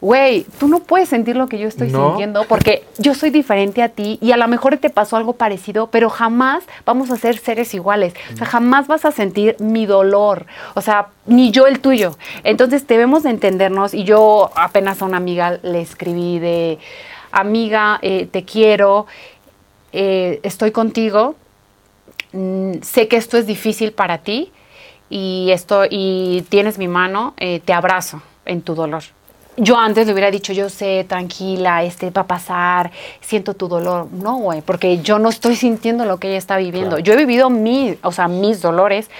güey, 0.00 0.46
tú 0.58 0.68
no 0.68 0.80
puedes 0.80 1.08
sentir 1.08 1.36
lo 1.36 1.46
que 1.46 1.58
yo 1.58 1.68
estoy 1.68 1.90
sintiendo 1.90 2.44
porque 2.48 2.84
yo 2.98 3.14
soy 3.14 3.30
diferente 3.30 3.82
a 3.82 3.90
ti 3.90 4.18
y 4.22 4.32
a 4.32 4.38
lo 4.38 4.48
mejor 4.48 4.78
te 4.78 4.88
pasó 4.88 5.16
algo 5.16 5.34
parecido, 5.34 5.88
pero 5.88 6.08
jamás 6.08 6.64
vamos 6.86 7.10
a 7.10 7.16
ser 7.16 7.36
seres 7.36 7.74
iguales. 7.74 8.14
O 8.32 8.36
sea, 8.36 8.46
jamás 8.46 8.86
vas 8.86 9.04
a 9.04 9.12
sentir 9.12 9.56
mi 9.58 9.84
dolor, 9.84 10.46
o 10.74 10.80
sea, 10.80 11.08
ni 11.26 11.50
yo 11.50 11.66
el 11.66 11.80
tuyo. 11.80 12.16
Entonces 12.44 12.86
debemos 12.86 13.24
de 13.24 13.30
entendernos 13.30 13.92
y 13.92 14.04
yo 14.04 14.50
apenas 14.54 15.02
a 15.02 15.04
una 15.04 15.18
amiga 15.18 15.58
le 15.62 15.82
escribí 15.82 16.38
de, 16.38 16.78
amiga, 17.30 17.98
eh, 18.00 18.26
te 18.30 18.44
quiero, 18.44 19.06
eh, 19.92 20.40
estoy 20.42 20.70
contigo, 20.70 21.34
mm, 22.32 22.80
sé 22.80 23.06
que 23.06 23.16
esto 23.16 23.36
es 23.36 23.46
difícil 23.46 23.92
para 23.92 24.18
ti 24.18 24.50
y, 25.10 25.50
esto, 25.50 25.82
y 25.88 26.46
tienes 26.48 26.78
mi 26.78 26.88
mano, 26.88 27.34
eh, 27.36 27.60
te 27.62 27.74
abrazo 27.74 28.22
en 28.46 28.62
tu 28.62 28.74
dolor 28.74 29.02
yo 29.56 29.76
antes 29.78 30.06
le 30.06 30.12
hubiera 30.12 30.30
dicho, 30.30 30.52
yo 30.52 30.68
sé, 30.68 31.04
tranquila, 31.08 31.82
este 31.84 32.10
va 32.10 32.22
a 32.22 32.26
pasar, 32.26 32.90
siento 33.20 33.54
tu 33.54 33.68
dolor. 33.68 34.08
No, 34.12 34.38
güey, 34.38 34.62
porque 34.62 34.98
yo 34.98 35.18
no 35.18 35.28
estoy 35.28 35.56
sintiendo 35.56 36.04
lo 36.04 36.18
que 36.18 36.28
ella 36.28 36.38
está 36.38 36.56
viviendo. 36.56 36.98
Yo 36.98 37.12
he 37.12 37.16
vivido 37.16 37.50
mi, 37.50 37.96
o 38.02 38.12
sea, 38.12 38.28
mis 38.28 38.62
dolores 38.62 39.10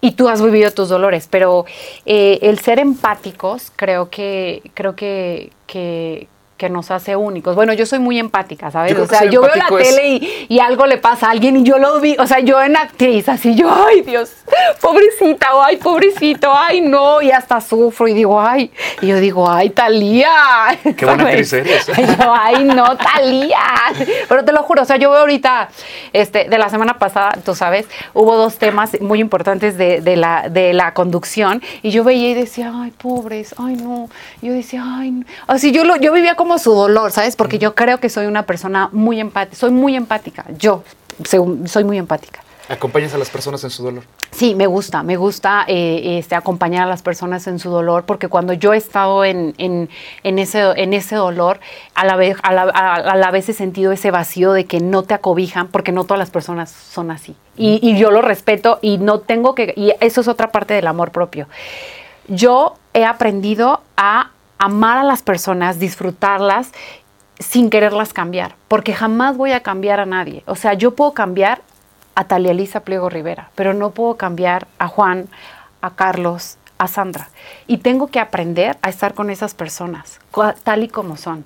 y 0.00 0.12
tú 0.12 0.28
has 0.28 0.40
vivido 0.40 0.70
tus 0.70 0.88
dolores, 0.88 1.28
pero 1.30 1.64
eh, 2.06 2.38
el 2.42 2.58
ser 2.60 2.78
empáticos 2.78 3.72
creo 3.74 4.10
que, 4.10 4.62
creo 4.74 4.94
que, 4.94 5.50
que, 5.66 6.28
que 6.58 6.68
nos 6.68 6.90
hace 6.90 7.16
únicos. 7.16 7.54
Bueno, 7.54 7.72
yo 7.72 7.86
soy 7.86 8.00
muy 8.00 8.18
empática, 8.18 8.70
¿sabes? 8.70 8.94
Yo 8.94 9.04
o 9.04 9.06
sea, 9.06 9.24
yo 9.24 9.40
veo 9.40 9.52
la 9.54 9.68
es- 9.80 9.88
tele 9.96 10.08
y, 10.08 10.46
y 10.50 10.60
algo 10.60 10.84
le 10.86 10.98
pasa 10.98 11.28
a 11.28 11.30
alguien 11.30 11.56
y 11.56 11.62
yo 11.62 11.78
lo 11.78 11.98
vi, 12.00 12.16
o 12.18 12.26
sea, 12.26 12.40
yo 12.40 12.60
en 12.60 12.76
actriz, 12.76 13.28
así 13.28 13.54
yo, 13.54 13.70
ay 13.88 14.02
Dios, 14.02 14.32
pobrecita, 14.80 15.54
o 15.54 15.62
ay 15.62 15.76
pobrecito, 15.76 16.52
ay 16.52 16.80
no, 16.80 17.22
y 17.22 17.30
hasta 17.30 17.60
sufro 17.60 18.08
y 18.08 18.14
digo, 18.14 18.40
ay, 18.40 18.70
y 19.00 19.06
yo 19.06 19.18
digo, 19.20 19.48
ay 19.50 19.70
Talía. 19.70 20.78
Qué 20.96 21.04
buena 21.06 21.24
actriz 21.24 21.52
eres. 21.52 21.88
Y 21.98 22.02
yo, 22.06 22.32
ay 22.34 22.64
no, 22.64 22.96
Talía. 22.96 23.58
Pero 24.28 24.44
te 24.44 24.52
lo 24.52 24.62
juro, 24.62 24.82
o 24.82 24.84
sea, 24.84 24.96
yo 24.96 25.10
veo 25.10 25.20
ahorita, 25.20 25.68
este, 26.12 26.48
de 26.48 26.58
la 26.58 26.68
semana 26.68 26.98
pasada, 26.98 27.38
tú 27.44 27.54
sabes, 27.54 27.86
hubo 28.14 28.36
dos 28.36 28.58
temas 28.58 29.00
muy 29.00 29.20
importantes 29.20 29.78
de, 29.78 30.00
de 30.00 30.16
la, 30.16 30.48
de 30.48 30.72
la 30.72 30.92
conducción 30.94 31.62
y 31.82 31.90
yo 31.90 32.04
veía 32.04 32.30
y 32.30 32.34
decía, 32.34 32.72
ay, 32.74 32.90
pobres, 32.90 33.54
ay, 33.58 33.76
no. 33.76 34.08
Y 34.42 34.48
yo 34.48 34.52
decía, 34.54 34.82
ay, 34.84 35.10
no. 35.12 35.24
Así 35.46 35.72
yo, 35.72 35.84
lo, 35.84 35.96
yo 35.96 36.12
vivía 36.12 36.34
como 36.34 36.47
su 36.56 36.72
dolor, 36.72 37.12
¿sabes? 37.12 37.36
Porque 37.36 37.58
yo 37.58 37.74
creo 37.74 38.00
que 38.00 38.08
soy 38.08 38.24
una 38.24 38.44
persona 38.46 38.88
muy 38.92 39.20
empática, 39.20 39.54
soy 39.56 39.70
muy 39.70 39.94
empática, 39.96 40.46
yo 40.56 40.82
soy 41.66 41.84
muy 41.84 41.98
empática. 41.98 42.40
Acompañas 42.70 43.14
a 43.14 43.18
las 43.18 43.30
personas 43.30 43.64
en 43.64 43.70
su 43.70 43.82
dolor. 43.82 44.04
Sí, 44.30 44.54
me 44.54 44.66
gusta, 44.66 45.02
me 45.02 45.16
gusta 45.16 45.64
eh, 45.68 46.18
este, 46.18 46.34
acompañar 46.34 46.82
a 46.82 46.86
las 46.86 47.00
personas 47.00 47.46
en 47.46 47.58
su 47.58 47.70
dolor, 47.70 48.04
porque 48.04 48.28
cuando 48.28 48.52
yo 48.52 48.74
he 48.74 48.76
estado 48.76 49.24
en, 49.24 49.54
en- 49.56 49.88
en 50.22 50.38
ese, 50.38 50.60
en 50.76 50.92
ese 50.92 51.16
dolor, 51.16 51.60
a 51.94 52.04
la, 52.04 52.16
vez, 52.16 52.36
a, 52.42 52.52
la, 52.52 52.64
a 52.64 53.16
la 53.16 53.30
vez 53.30 53.48
he 53.48 53.54
sentido 53.54 53.90
ese 53.90 54.10
vacío 54.10 54.52
de 54.52 54.66
que 54.66 54.80
no 54.80 55.02
te 55.02 55.14
acobijan, 55.14 55.68
porque 55.68 55.92
no 55.92 56.04
todas 56.04 56.18
las 56.18 56.28
personas 56.30 56.70
son 56.70 57.10
así. 57.10 57.34
Y, 57.56 57.80
y 57.82 57.96
yo 57.98 58.10
lo 58.10 58.20
respeto 58.20 58.78
y 58.82 58.98
no 58.98 59.20
tengo 59.20 59.54
que, 59.54 59.72
y 59.74 59.94
eso 60.00 60.20
es 60.20 60.28
otra 60.28 60.52
parte 60.52 60.74
del 60.74 60.88
amor 60.88 61.10
propio. 61.10 61.48
Yo 62.28 62.74
he 62.92 63.06
aprendido 63.06 63.80
a 63.96 64.32
amar 64.58 64.98
a 64.98 65.04
las 65.04 65.22
personas, 65.22 65.78
disfrutarlas 65.78 66.72
sin 67.38 67.70
quererlas 67.70 68.12
cambiar, 68.12 68.56
porque 68.66 68.92
jamás 68.92 69.36
voy 69.36 69.52
a 69.52 69.62
cambiar 69.62 70.00
a 70.00 70.06
nadie. 70.06 70.42
O 70.46 70.56
sea, 70.56 70.74
yo 70.74 70.94
puedo 70.94 71.14
cambiar 71.14 71.62
a 72.14 72.24
Talia 72.24 72.50
Elisa 72.50 72.80
Pliego 72.80 73.08
Rivera, 73.08 73.50
pero 73.54 73.74
no 73.74 73.90
puedo 73.90 74.16
cambiar 74.16 74.66
a 74.78 74.88
Juan, 74.88 75.28
a 75.80 75.90
Carlos, 75.90 76.58
a 76.78 76.88
Sandra. 76.88 77.28
Y 77.66 77.78
tengo 77.78 78.08
que 78.08 78.18
aprender 78.18 78.76
a 78.82 78.88
estar 78.88 79.14
con 79.14 79.30
esas 79.30 79.54
personas, 79.54 80.18
tal 80.64 80.82
y 80.82 80.88
como 80.88 81.16
son. 81.16 81.44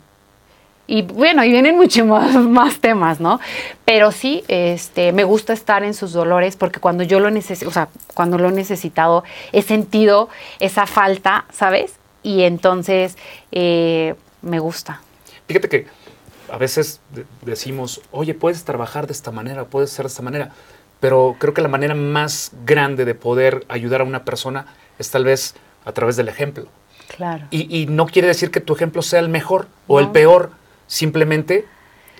Y 0.87 1.03
bueno, 1.03 1.45
y 1.45 1.51
vienen 1.51 1.77
muchos 1.77 2.07
más, 2.07 2.35
más 2.37 2.81
temas, 2.81 3.21
¿no? 3.21 3.39
Pero 3.85 4.13
sí, 4.13 4.45
este, 4.49 5.13
me 5.13 5.25
gusta 5.25 5.53
estar 5.53 5.85
en 5.85 5.95
sus 5.95 6.13
dolores 6.13 6.57
porque 6.57 6.81
cuando 6.81 7.05
yo 7.05 7.21
lo 7.21 7.31
necesito, 7.31 7.69
o 7.69 7.73
sea, 7.73 7.89
cuando 8.15 8.39
lo 8.39 8.49
he 8.49 8.53
necesitado, 8.53 9.25
he 9.53 9.63
sentido 9.63 10.29
esa 10.59 10.87
falta, 10.87 11.45
¿sabes? 11.53 11.95
Y 12.23 12.43
entonces 12.43 13.17
eh, 13.51 14.15
me 14.43 14.59
gusta. 14.59 15.01
Fíjate 15.49 15.69
que 15.69 15.87
a 16.51 16.57
veces 16.59 17.01
de- 17.11 17.27
decimos, 17.43 18.01
oye, 18.11 18.35
puedes 18.35 18.65
trabajar 18.65 19.07
de 19.07 19.13
esta 19.13 19.31
manera, 19.31 19.65
puedes 19.65 19.91
ser 19.91 20.05
de 20.05 20.09
esta 20.09 20.23
manera, 20.23 20.53
pero 21.01 21.37
creo 21.39 21.55
que 21.55 21.63
la 21.63 21.69
manera 21.69 21.95
más 21.95 22.53
grande 22.65 23.05
de 23.05 23.15
poder 23.15 23.65
ayudar 23.69 24.03
a 24.03 24.05
una 24.05 24.25
persona 24.25 24.67
es 24.99 25.11
tal 25.11 25.25
vez 25.25 25.55
a 25.85 25.93
través 25.93 26.17
del 26.17 26.29
ejemplo. 26.29 26.67
Claro. 27.17 27.47
Y, 27.51 27.77
y 27.77 27.87
no 27.87 28.07
quiere 28.07 28.29
decir 28.29 28.51
que 28.51 28.61
tu 28.61 28.75
ejemplo 28.75 29.03
sea 29.03 29.21
el 29.21 29.29
mejor 29.29 29.67
o 29.89 29.99
el 30.01 30.11
peor, 30.11 30.53
simplemente 30.87 31.67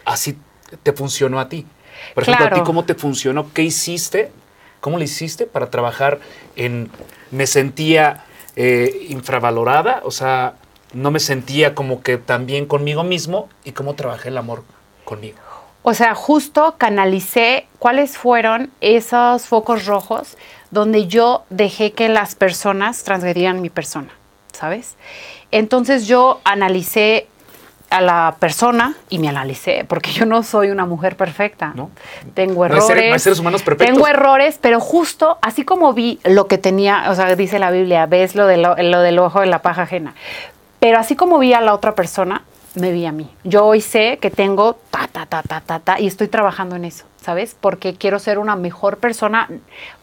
así 0.05 0.37
te 0.83 0.93
funcionó 0.93 1.39
a 1.39 1.49
ti. 1.49 1.67
Por 2.15 2.25
ejemplo, 2.25 2.47
a 2.47 2.51
ti 2.51 2.61
cómo 2.65 2.85
te 2.85 2.95
funcionó, 2.95 3.53
qué 3.53 3.63
hiciste, 3.63 4.33
cómo 4.81 4.99
le 4.99 5.05
hiciste 5.05 5.47
para 5.47 5.71
trabajar 5.71 6.19
en, 6.57 6.91
me 7.31 7.47
sentía 7.47 8.25
eh, 8.57 9.07
infravalorada, 9.09 10.01
o 10.05 10.11
sea, 10.11 10.55
no 10.93 11.11
me 11.11 11.21
sentía 11.21 11.75
como 11.75 12.03
que 12.03 12.19
tan 12.19 12.47
bien 12.47 12.67
conmigo 12.67 13.03
mismo 13.03 13.49
y 13.65 13.73
cómo 13.73 13.95
trabajé 13.95 14.29
el 14.29 14.39
amor 14.39 14.65
conmigo. 15.05 15.39
O 15.83 15.95
sea, 15.95 16.15
justo 16.15 16.77
canalicé 16.79 17.67
cuáles 17.79 18.17
fueron 18.17 18.71
esos 18.81 19.47
focos 19.47 19.87
rojos 19.87 20.37
donde 20.71 21.09
yo 21.09 21.45
dejé 21.51 21.93
que 21.93 22.09
las 22.09 22.35
personas 22.35 23.03
transgredieran 23.03 23.61
mi 23.61 23.69
persona, 23.69 24.11
¿sabes? 24.53 24.97
Entonces 25.51 26.07
yo 26.07 26.41
analicé 26.45 27.27
a 27.93 28.01
la 28.01 28.35
persona 28.39 28.95
y 29.09 29.19
me 29.19 29.29
analicé, 29.29 29.85
porque 29.87 30.11
yo 30.13 30.27
no 30.27 30.43
soy 30.43 30.71
una 30.71 30.87
mujer 30.87 31.17
perfecta. 31.17 31.73
¿No? 31.75 31.91
Tengo 32.35 32.67
No 32.67 32.75
hay 32.75 32.79
errores. 32.81 32.87
seres- 32.87 33.07
no 33.09 33.13
hay 33.15 33.19
seres 33.21 33.39
humanos 33.39 33.63
perfectos. 33.63 33.95
Tengo 33.95 34.09
errores, 34.09 34.59
pero 34.61 34.81
justo 34.81 35.39
así 35.43 35.65
como 35.65 35.93
vi 35.93 36.19
lo 36.25 36.47
que 36.49 36.59
tenía, 36.59 37.11
o 37.11 37.15
sea, 37.15 37.35
dice 37.37 37.59
la 37.59 37.71
Biblia, 37.71 38.07
ves 38.07 38.35
lo, 38.35 38.47
de 38.47 38.57
lo, 38.57 38.75
lo 38.77 39.01
del 39.01 39.19
ojo 39.19 39.41
de 39.41 39.47
la 39.47 39.61
paja 39.63 39.83
ajena. 39.83 40.15
Pero 40.81 40.99
así 40.99 41.15
como 41.15 41.39
vi 41.39 41.53
a 41.53 41.61
la 41.61 41.75
otra 41.75 41.95
persona, 41.95 42.43
me 42.75 42.91
vi 42.91 43.05
a 43.07 43.13
mí. 43.13 43.29
Yo 43.45 43.67
hoy 43.67 43.81
sé 43.81 44.19
que 44.21 44.31
tengo 44.31 44.79
ta, 44.91 45.07
ta, 45.13 45.27
ta, 45.27 45.43
ta, 45.43 45.61
ta, 45.61 45.79
ta, 45.79 46.01
y 46.01 46.07
estoy 46.07 46.29
trabajando 46.29 46.75
en 46.75 46.87
eso, 46.87 47.05
¿sabes? 47.21 47.55
Porque 47.61 47.95
quiero 47.95 48.19
ser 48.19 48.39
una 48.39 48.57
mejor 48.57 48.97
persona 48.97 49.49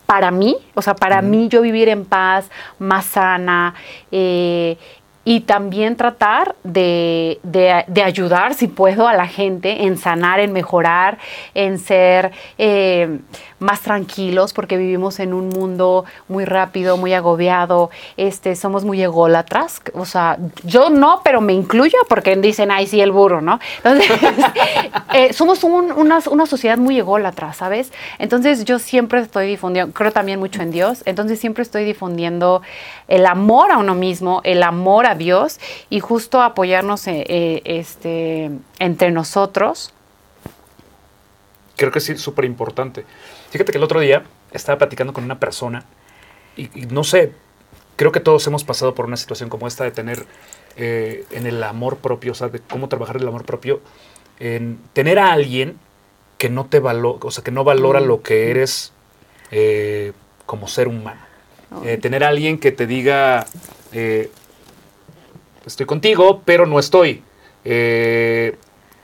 para 0.06 0.32
mí, 0.32 0.56
o 0.76 0.82
sea, 0.82 0.96
para 0.96 1.22
mí 1.22 1.50
yo 1.50 1.62
vivir 1.62 1.88
en 1.90 2.04
paz, 2.06 2.50
más 2.80 3.06
sana, 3.06 3.76
eh, 4.12 4.78
y 5.26 5.42
también 5.42 5.96
tratar 5.96 6.56
de, 6.64 7.40
de- 7.44 7.84
de 7.88 8.04
ayudar, 8.04 8.54
si 8.56 8.68
puedo, 8.68 9.08
a 9.08 9.14
la 9.14 9.28
gente 9.28 9.84
en 9.86 9.98
sanar, 9.98 10.40
en 10.40 10.54
mejorar, 10.54 11.18
en 11.54 11.78
ser 11.78 12.32
eh, 12.58 13.20
más 13.60 13.82
tranquilos, 13.82 14.54
porque 14.54 14.78
vivimos 14.78 15.20
en 15.20 15.34
un 15.34 15.50
mundo 15.50 16.06
muy 16.30 16.46
rápido, 16.46 16.96
muy 16.98 17.14
agobiado, 17.14 17.90
este, 18.18 18.56
somos 18.56 18.86
muy 18.86 19.02
ególatras, 19.04 19.82
o 19.94 20.06
sea, 20.06 20.38
yo 20.64 20.90
no, 20.90 21.22
pero 21.24 21.42
me 21.42 21.54
incluyo 21.54 21.98
porque 22.08 22.36
dicen, 22.38 22.72
ay, 22.72 22.88
sí, 22.88 23.02
el 23.02 23.12
burro, 23.12 23.42
¿no? 23.42 23.60
Entonces, 23.84 24.10
eh, 25.14 25.34
somos 25.34 25.64
un- 25.64 25.92
una, 25.92 26.20
una 26.32 26.46
sociedad 26.46 26.78
muy 26.78 26.98
ególatra, 26.98 27.54
¿sabes? 27.54 27.92
Entonces 28.18 28.64
yo 28.66 28.80
siempre 28.80 29.20
estoy 29.20 29.48
difundiendo, 29.48 29.94
creo 29.94 30.12
también 30.12 30.40
mucho 30.40 30.62
en 30.62 30.72
Dios, 30.72 31.04
entonces 31.06 31.40
siempre 31.40 31.62
estoy 31.64 31.84
difundiendo 31.84 32.62
el 33.08 33.26
amor 33.26 33.72
a 33.72 33.78
uno 33.78 33.94
mismo, 33.96 34.42
el 34.44 34.64
amor 34.64 35.06
a 35.06 35.09
Dios 35.16 35.60
y 35.90 36.00
justo 36.00 36.42
apoyarnos 36.42 37.08
eh, 37.08 37.26
eh, 37.28 37.62
este, 37.66 38.52
entre 38.80 39.12
nosotros. 39.12 39.94
Creo 41.76 41.92
que 41.92 42.00
sí 42.00 42.14
es 42.14 42.22
súper 42.22 42.46
importante. 42.46 43.06
Fíjate 43.52 43.72
que 43.72 43.78
el 43.78 43.84
otro 43.84 44.00
día 44.00 44.24
estaba 44.52 44.78
platicando 44.78 45.14
con 45.14 45.24
una 45.24 45.40
persona 45.40 45.86
y, 46.58 46.70
y 46.80 46.86
no 46.88 47.04
sé, 47.04 47.34
creo 47.96 48.12
que 48.12 48.22
todos 48.22 48.48
hemos 48.48 48.64
pasado 48.64 48.96
por 48.96 49.06
una 49.06 49.18
situación 49.18 49.50
como 49.50 49.68
esta 49.68 49.84
de 49.84 49.92
tener 49.92 50.26
eh, 50.78 51.26
en 51.32 51.46
el 51.46 51.62
amor 51.64 51.98
propio, 51.98 52.32
o 52.32 52.36
sea, 52.36 52.48
de 52.48 52.60
cómo 52.60 52.88
trabajar 52.88 53.18
el 53.18 53.28
amor 53.28 53.44
propio, 53.44 53.82
en 54.40 54.80
tener 54.94 55.20
a 55.20 55.34
alguien 55.34 55.78
que 56.38 56.50
no 56.50 56.66
te 56.66 56.80
valora, 56.80 57.20
o 57.24 57.32
sea, 57.32 57.44
que 57.44 57.52
no 57.52 57.66
valora 57.66 58.00
lo 58.00 58.22
que 58.22 58.50
eres 58.50 58.94
eh, 59.52 60.14
como 60.46 60.70
ser 60.70 60.88
humano. 60.88 61.20
Eh, 61.84 61.98
tener 61.98 62.24
a 62.24 62.30
alguien 62.30 62.58
que 62.58 62.72
te 62.72 62.88
diga, 62.88 63.46
eh, 63.92 64.32
estoy 65.70 65.86
contigo, 65.86 66.42
pero 66.46 66.66
no 66.66 66.80
estoy. 66.80 67.24
Eh, 67.64 68.56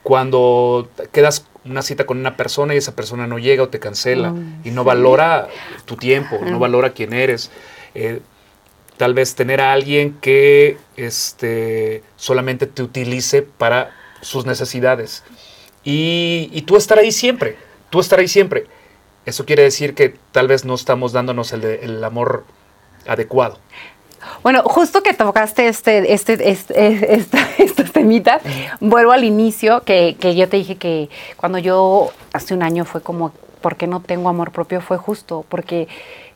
cuando 0.04 0.89
quedas 1.12 1.47
una 1.63 1.82
cita 1.82 2.06
con 2.06 2.19
una 2.19 2.38
persona 2.38 2.75
y 2.75 2.78
esa 2.78 2.95
persona 2.95 3.25
no 3.28 3.39
llega 3.39 3.63
o 3.63 3.69
te 3.69 3.80
cancela 3.80 4.34
y 4.63 4.71
no 4.71 4.82
sí. 4.82 4.88
valora 4.88 5.47
tu 5.86 5.95
tiempo, 5.95 6.38
no 6.43 6.60
valora 6.60 6.91
quién 6.91 7.13
eres. 7.13 7.49
Eh, 7.95 8.21
tal 8.97 9.13
vez 9.13 9.36
tener 9.36 9.62
a 9.62 9.73
alguien 9.73 10.17
que 10.21 10.78
este, 10.95 12.04
solamente 12.17 12.67
te 12.67 12.84
utilice 12.84 13.41
para 13.41 13.95
sus 14.21 14.45
necesidades. 14.45 15.23
Y, 15.84 16.49
y 16.54 16.62
tú 16.63 16.78
estar 16.78 16.97
ahí 16.99 17.12
siempre, 17.12 17.58
tú 17.89 17.99
estar 17.99 18.19
ahí 18.19 18.28
siempre. 18.28 18.65
Eso 19.25 19.45
quiere 19.45 19.63
decir 19.63 19.95
que 19.95 20.15
tal 20.32 20.47
vez 20.47 20.65
no 20.65 20.75
estamos 20.75 21.13
dándonos 21.13 21.51
el 21.51 22.04
amor 22.04 22.45
adecuado. 23.08 23.58
Bueno, 24.43 24.61
justo 24.63 25.01
que 25.03 25.13
tocaste 25.13 25.67
este, 25.67 26.13
este, 26.13 26.49
este, 26.49 27.13
esta- 27.15 27.47
estos 27.57 27.91
temitas, 27.91 28.41
vuelvo 28.79 29.11
al 29.11 29.23
inicio, 29.23 29.81
que, 29.83 30.15
que 30.19 30.35
yo 30.35 30.47
te 30.49 30.57
dije 30.57 30.75
que 30.77 31.09
cuando 31.38 31.57
yo 31.57 32.11
hace 32.33 32.53
un 32.53 32.63
año 32.63 32.85
fue 32.85 33.01
como, 33.01 33.31
¿por 33.61 33.75
qué 33.75 33.88
no 33.88 33.99
tengo 34.01 34.29
amor 34.29 34.51
propio? 34.51 34.81
Fue 34.81 34.97
justo, 34.97 35.45
porque 35.49 35.88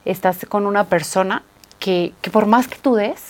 estás 0.06 0.46
con 0.48 0.66
una 0.66 0.86
persona 0.86 1.44
que, 1.80 2.14
que 2.22 2.30
por 2.32 2.46
más 2.46 2.68
que 2.68 2.78
tú 2.78 2.96
des, 2.96 3.22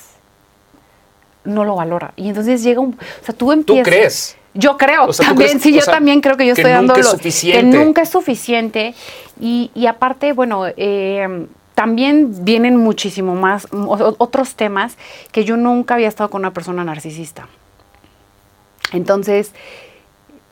no 1.43 1.63
lo 1.63 1.75
valora. 1.75 2.13
Y 2.15 2.29
entonces 2.29 2.61
llega 2.63 2.79
un, 2.81 2.93
o 3.21 3.25
sea, 3.25 3.33
tú 3.35 3.47
¿Tú 3.47 3.51
empiezas... 3.53 3.83
crees? 3.87 4.35
Yo 4.55 4.77
creo, 4.77 5.05
O 5.05 5.13
sea, 5.13 5.25
¿tú 5.25 5.29
también, 5.31 5.51
crees- 5.51 5.63
sí, 5.63 5.73
yo 5.73 5.81
sea, 5.81 5.93
también 5.93 6.21
creo 6.21 6.35
que 6.35 6.45
yo 6.47 6.55
que 6.55 6.61
estoy 6.61 6.71
dando 6.73 6.93
nunca 6.93 6.99
es 7.01 7.05
lo- 7.05 7.11
suficiente? 7.11 7.59
Que 7.77 7.85
nunca 7.85 8.01
es 8.01 8.09
suficiente. 8.09 8.95
Y, 9.39 9.69
y 9.75 9.85
aparte, 9.85 10.33
bueno, 10.33 10.63
eh, 10.75 11.47
también 11.79 12.43
vienen 12.43 12.75
muchísimo 12.75 13.35
más, 13.35 13.65
otros 13.71 14.55
temas 14.55 14.97
que 15.31 15.45
yo 15.45 15.55
nunca 15.55 15.93
había 15.93 16.09
estado 16.09 16.29
con 16.29 16.41
una 16.41 16.51
persona 16.51 16.83
narcisista. 16.83 17.47
Entonces, 18.91 19.53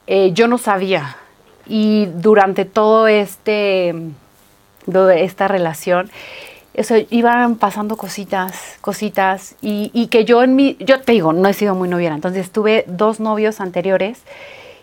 eh, 0.07 0.31
yo 0.31 0.47
no 0.47 0.57
sabía. 0.57 1.17
Y 1.65 2.05
durante 2.05 2.63
todo 2.63 3.09
este, 3.09 3.93
esta 5.17 5.49
relación, 5.49 6.09
eso, 6.73 6.95
iban 7.09 7.57
pasando 7.57 7.97
cositas, 7.97 8.77
cositas, 8.79 9.55
y, 9.61 9.91
y, 9.93 10.07
que 10.07 10.23
yo 10.23 10.43
en 10.43 10.55
mi, 10.55 10.77
yo 10.79 11.01
te 11.01 11.11
digo, 11.11 11.33
no 11.33 11.49
he 11.49 11.53
sido 11.53 11.75
muy 11.75 11.89
noviera, 11.89 12.15
entonces 12.15 12.51
tuve 12.51 12.85
dos 12.87 13.19
novios 13.19 13.59
anteriores 13.59 14.21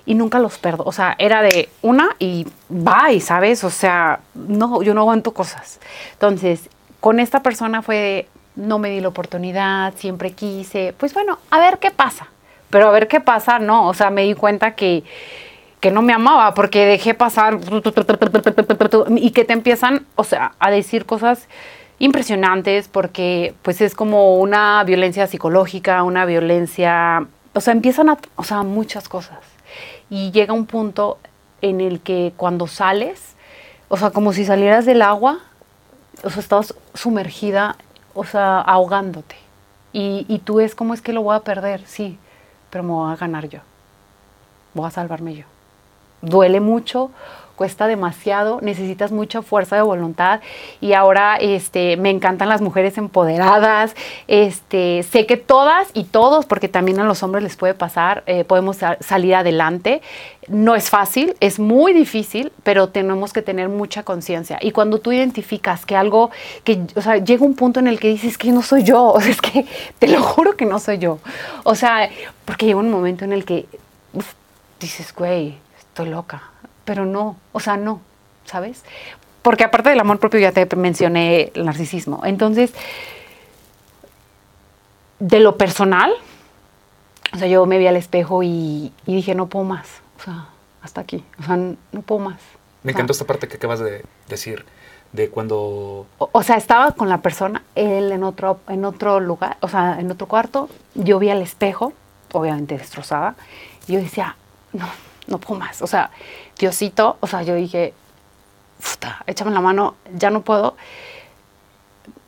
y 0.07 0.15
nunca 0.15 0.39
los 0.39 0.59
perdo, 0.59 0.85
o 0.85 0.93
sea, 0.93 1.15
era 1.19 1.43
de 1.43 1.69
una 1.83 2.11
y 2.19 2.47
bye, 2.69 3.21
¿sabes? 3.21 3.65
O 3.65 3.71
sea, 3.71 4.21
no, 4.35 4.83
yo 4.83 4.95
no 4.95 5.01
aguanto 5.01 5.33
cosas. 5.33 5.81
Entonces, 6.13 6.69
con 7.01 7.21
esta 7.21 7.43
persona 7.43 7.83
fue, 7.83 8.29
no 8.57 8.79
me 8.79 8.91
di 8.91 9.01
la 9.01 9.09
oportunidad, 9.09 9.95
siempre 9.97 10.33
quise, 10.33 10.95
pues 10.99 11.15
bueno, 11.15 11.39
a 11.51 11.59
ver 11.59 11.79
qué 11.79 11.91
pasa, 11.91 12.29
pero 12.71 12.89
a 12.89 12.93
ver 12.93 13.09
qué 13.09 13.21
pasa, 13.21 13.59
no, 13.59 13.89
o 13.89 13.95
sea, 13.95 14.11
me 14.11 14.23
di 14.23 14.35
cuenta 14.35 14.75
que 14.75 15.05
que 15.85 15.91
no 15.91 16.01
me 16.01 16.15
amaba 16.15 16.55
porque 16.55 16.87
dejé 16.87 17.13
pasar 17.13 17.59
y 19.17 19.31
que 19.33 19.45
te 19.45 19.53
empiezan, 19.53 20.07
o 20.17 20.25
sea, 20.25 20.53
a 20.59 20.71
decir 20.71 21.05
cosas 21.05 21.47
impresionantes 21.99 22.89
porque 22.89 23.53
pues 23.61 23.83
es 23.83 23.95
como 23.95 24.37
una 24.39 24.83
violencia 24.85 25.27
psicológica, 25.27 26.03
una 26.03 26.25
violencia, 26.25 27.27
o 27.53 27.61
sea, 27.61 27.75
empiezan 27.75 28.09
a, 28.09 28.17
o 28.37 28.45
sea, 28.45 28.63
muchas 28.63 29.11
cosas. 29.11 29.41
Y 30.11 30.31
llega 30.33 30.53
un 30.53 30.67
punto 30.67 31.19
en 31.63 31.81
el 31.81 32.01
que 32.01 32.33
cuando 32.37 32.67
sales, 32.67 33.35
o 33.89 33.97
sea, 33.97 34.11
como 34.11 34.33
si 34.33 34.45
salieras 34.45 34.87
del 34.87 35.03
agua, 35.03 35.39
o 36.23 36.31
sea, 36.31 36.41
estás 36.41 36.75
sumergida, 36.95 37.77
o 38.15 38.25
sea, 38.25 38.61
ahogándote. 38.61 39.37
Y, 39.93 40.27
y 40.29 40.39
tú 40.41 40.61
es 40.61 40.75
como 40.75 40.95
es 40.95 41.01
que 41.01 41.13
lo 41.13 41.23
voy 41.23 41.37
a 41.37 41.41
perder, 41.41 41.83
sí, 41.87 42.19
pero 42.71 42.85
me 42.85 42.91
voy 42.91 43.13
a 43.13 43.17
ganar 43.17 43.49
yo. 43.49 43.61
Voy 44.75 44.87
a 44.87 44.91
salvarme 44.91 45.35
yo 45.35 45.45
duele 46.25 46.61
mucho, 46.61 47.11
cuesta 47.57 47.87
demasiado, 47.87 48.61
necesitas 48.61 49.13
mucha 49.13 49.43
fuerza 49.43 49.77
de 49.77 49.83
voluntad 49.83 50.41
y 50.81 50.93
ahora 50.93 51.37
este, 51.37 51.97
me 51.97 52.11
encantan 52.11 52.49
las 52.49 52.61
mujeres 52.61 52.99
empoderadas, 52.99 53.95
este, 54.29 55.03
sé 55.05 55.27
que 55.27 55.37
todas 55.37 55.89
y 55.95 56.05
todos, 56.05 56.47
porque 56.47 56.69
también 56.69 57.01
a 57.01 57.05
los 57.05 57.23
hombres 57.23 57.43
les 57.43 57.57
puede 57.57 57.75
pasar, 57.75 58.23
eh, 58.27 58.45
podemos 58.45 58.79
salir 59.01 59.35
adelante. 59.35 60.03
No 60.49 60.75
es 60.75 60.91
fácil, 60.91 61.37
es 61.41 61.59
muy 61.59 61.93
difícil, 61.93 62.53
pero 62.63 62.89
tenemos 62.89 63.33
que 63.33 63.41
tener 63.41 63.69
mucha 63.69 64.03
conciencia. 64.03 64.59
Y 64.61 64.73
cuando 64.73 64.99
tú 64.99 65.13
identificas 65.13 65.87
que 65.87 65.97
algo, 65.97 66.31
que, 66.65 66.83
o 66.97 67.01
sea, 67.01 67.17
llega 67.17 67.45
un 67.45 67.55
punto 67.55 67.81
en 67.81 67.87
el 67.87 67.99
que 67.99 68.09
dices 68.09 68.37
que 68.37 68.51
no 68.51 68.63
soy 68.63 68.83
yo, 68.83 69.07
o 69.13 69.21
sea, 69.21 69.31
es 69.31 69.41
que 69.41 69.67
te 69.99 70.09
lo 70.09 70.23
juro 70.23 70.57
que 70.57 70.67
no 70.67 70.79
soy 70.79 70.99
yo. 70.99 71.19
O 71.63 71.75
sea, 71.75 72.11
porque 72.45 72.67
llega 72.67 72.79
un 72.79 72.91
momento 72.91 73.25
en 73.25 73.33
el 73.33 73.45
que 73.45 73.67
dices, 74.81 75.15
güey, 75.15 75.55
estoy 75.79 76.09
loca, 76.09 76.43
pero 76.85 77.07
no, 77.07 77.37
o 77.53 77.61
sea, 77.61 77.77
no, 77.77 78.01
¿sabes? 78.45 78.83
Porque 79.43 79.65
aparte 79.65 79.91
del 79.91 80.01
amor 80.01 80.19
propio 80.19 80.41
ya 80.41 80.53
te 80.53 80.65
mencioné 80.77 81.53
el 81.55 81.65
narcisismo. 81.65 82.23
Entonces, 82.25 82.73
de 85.19 85.41
lo 85.41 85.57
personal, 85.57 86.13
o 87.33 87.39
sea, 87.39 87.47
yo 87.47 87.67
me 87.67 87.79
vi 87.79 87.87
al 87.87 87.97
espejo 87.97 88.43
y, 88.43 88.93
dije, 89.07 89.35
no 89.35 89.47
puedo 89.47 89.65
más, 89.65 89.87
o 90.19 90.23
sea, 90.23 90.49
hasta 90.83 91.01
aquí, 91.01 91.25
o 91.41 91.43
sea, 91.43 91.57
no 91.57 92.03
puedo 92.03 92.21
más. 92.21 92.41
Me 92.83 92.93
encantó 92.93 93.13
esta 93.13 93.25
parte 93.25 93.49
que 93.49 93.57
acabas 93.57 93.81
de 93.81 94.05
decir, 94.29 94.65
de 95.13 95.31
cuando... 95.31 96.07
O, 96.19 96.43
sea, 96.43 96.57
estaba 96.57 96.93
con 96.93 97.09
la 97.09 97.23
persona, 97.23 97.63
él 97.75 98.13
en 98.13 98.25
otro, 98.25 98.61
en 98.69 98.85
otro 98.85 99.21
lugar, 99.21 99.57
o 99.61 99.69
sea, 99.69 99.99
en 100.01 100.11
otro 100.11 100.27
cuarto, 100.27 100.69
yo 100.95 101.19
vi 101.19 101.31
al 101.31 101.41
espejo, 101.41 101.93
obviamente 102.33 102.77
destrozada, 102.77 103.37
y 103.87 103.95
yo 103.95 104.01
decía, 104.01 104.37
no, 104.73 104.87
no 105.27 105.39
puedo 105.39 105.61
más. 105.61 105.83
O 105.83 105.87
sea, 105.87 106.11
Diosito, 106.59 107.17
o 107.21 107.27
sea, 107.27 107.43
yo 107.43 107.55
dije, 107.55 107.95
puta, 108.79 109.23
échame 109.27 109.51
la 109.51 109.61
mano, 109.61 109.97
ya 110.15 110.31
no 110.31 110.43
puedo. 110.43 110.77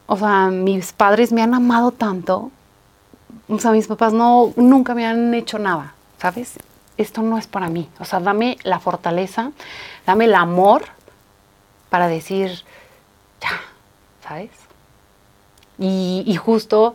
O 0.07 0.17
sea, 0.17 0.49
mis 0.49 0.93
padres 0.93 1.33
me 1.33 1.43
han 1.43 1.55
amado 1.55 1.91
tanto. 1.91 2.51
O 3.49 3.59
sea, 3.59 3.73
mis 3.73 3.87
papás 3.87 4.13
no, 4.13 4.53
nunca 4.57 4.95
me 4.95 5.07
han 5.07 5.33
hecho 5.35 5.59
nada, 5.59 5.95
¿sabes? 6.19 6.59
Esto 6.97 7.23
no 7.23 7.39
es 7.39 7.47
para 7.47 7.69
mí. 7.69 7.89
O 7.99 8.05
sea, 8.05 8.21
dame 8.21 8.59
la 8.63 8.81
fortaleza, 8.81 9.53
dame 10.07 10.25
el 10.25 10.35
amor 10.35 10.85
para 11.91 12.09
decir, 12.09 12.65
ya, 13.41 13.61
¿sabes? 14.27 14.51
Y, 15.79 16.25
y 16.27 16.37
justo 16.37 16.95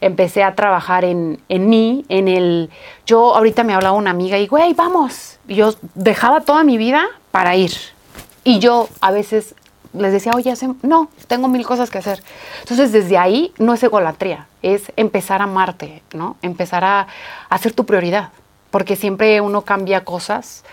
empecé 0.00 0.42
a 0.42 0.54
trabajar 0.54 1.04
en, 1.04 1.40
en, 1.48 1.68
mí, 1.68 2.04
en 2.08 2.28
el... 2.28 2.70
Yo 3.06 3.34
ahorita 3.34 3.64
me 3.64 3.74
hablaba 3.74 3.96
una 3.96 4.10
amiga 4.10 4.38
y, 4.38 4.46
güey, 4.46 4.74
vamos. 4.74 5.38
Y 5.48 5.56
yo 5.56 5.74
dejaba 5.94 6.40
toda 6.42 6.64
mi 6.64 6.78
vida 6.78 7.06
para 7.30 7.56
ir. 7.56 7.72
Y 8.44 8.60
yo 8.60 8.88
a 9.00 9.10
veces 9.10 9.54
les 9.92 10.12
decía, 10.12 10.32
oye, 10.34 10.52
no, 10.82 11.08
tengo 11.26 11.48
mil 11.48 11.66
cosas 11.66 11.90
que 11.90 11.98
hacer. 11.98 12.22
Entonces, 12.60 12.92
desde 12.92 13.18
ahí 13.18 13.52
no 13.58 13.74
es 13.74 13.82
egolatría, 13.82 14.46
es 14.62 14.92
empezar 14.96 15.40
a 15.40 15.44
amarte, 15.44 16.02
¿no? 16.12 16.36
Empezar 16.42 16.84
a, 16.84 17.06
hacer 17.48 17.72
tu 17.72 17.86
prioridad. 17.86 18.30
Porque 18.70 18.96
siempre 18.96 19.40
uno 19.40 19.62
cambia 19.62 20.04
cosas. 20.04 20.64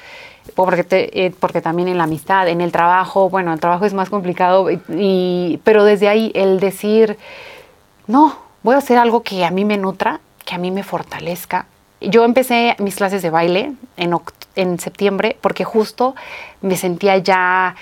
Porque, 0.53 0.85
eh, 0.91 1.33
porque 1.39 1.61
también 1.61 1.88
en 1.88 1.97
la 1.97 2.03
amistad, 2.03 2.47
en 2.47 2.61
el 2.61 2.71
trabajo, 2.71 3.29
bueno, 3.29 3.51
el 3.51 3.59
trabajo 3.59 3.85
es 3.85 3.93
más 3.95 4.11
complicado, 4.11 4.67
y, 4.89 5.59
pero 5.63 5.83
desde 5.83 6.07
ahí 6.07 6.31
el 6.35 6.59
decir, 6.59 7.17
no, 8.05 8.44
voy 8.65 8.73
a 8.73 8.80
hacer 8.80 8.97
algo 8.97 9.21
que 9.21 9.45
a 9.45 9.51
mí 9.51 9.63
me 9.63 9.78
nutra, 9.78 10.19
que 10.43 10.56
a 10.56 10.58
mí 10.58 10.71
me 10.71 10.82
fortalezca. 10.82 11.67
Yo 12.01 12.25
empecé 12.25 12.75
mis 12.80 12.95
clases 12.95 13.21
de 13.21 13.30
baile 13.30 13.73
en, 13.95 14.19
en 14.56 14.80
septiembre 14.80 15.38
porque 15.39 15.63
justo 15.63 16.15
me 16.62 16.75
sentía 16.75 17.19
ya 17.19 17.75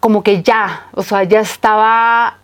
como 0.00 0.22
que 0.22 0.42
ya, 0.42 0.88
o 0.92 1.02
sea, 1.02 1.24
ya 1.24 1.40
estaba 1.40 2.36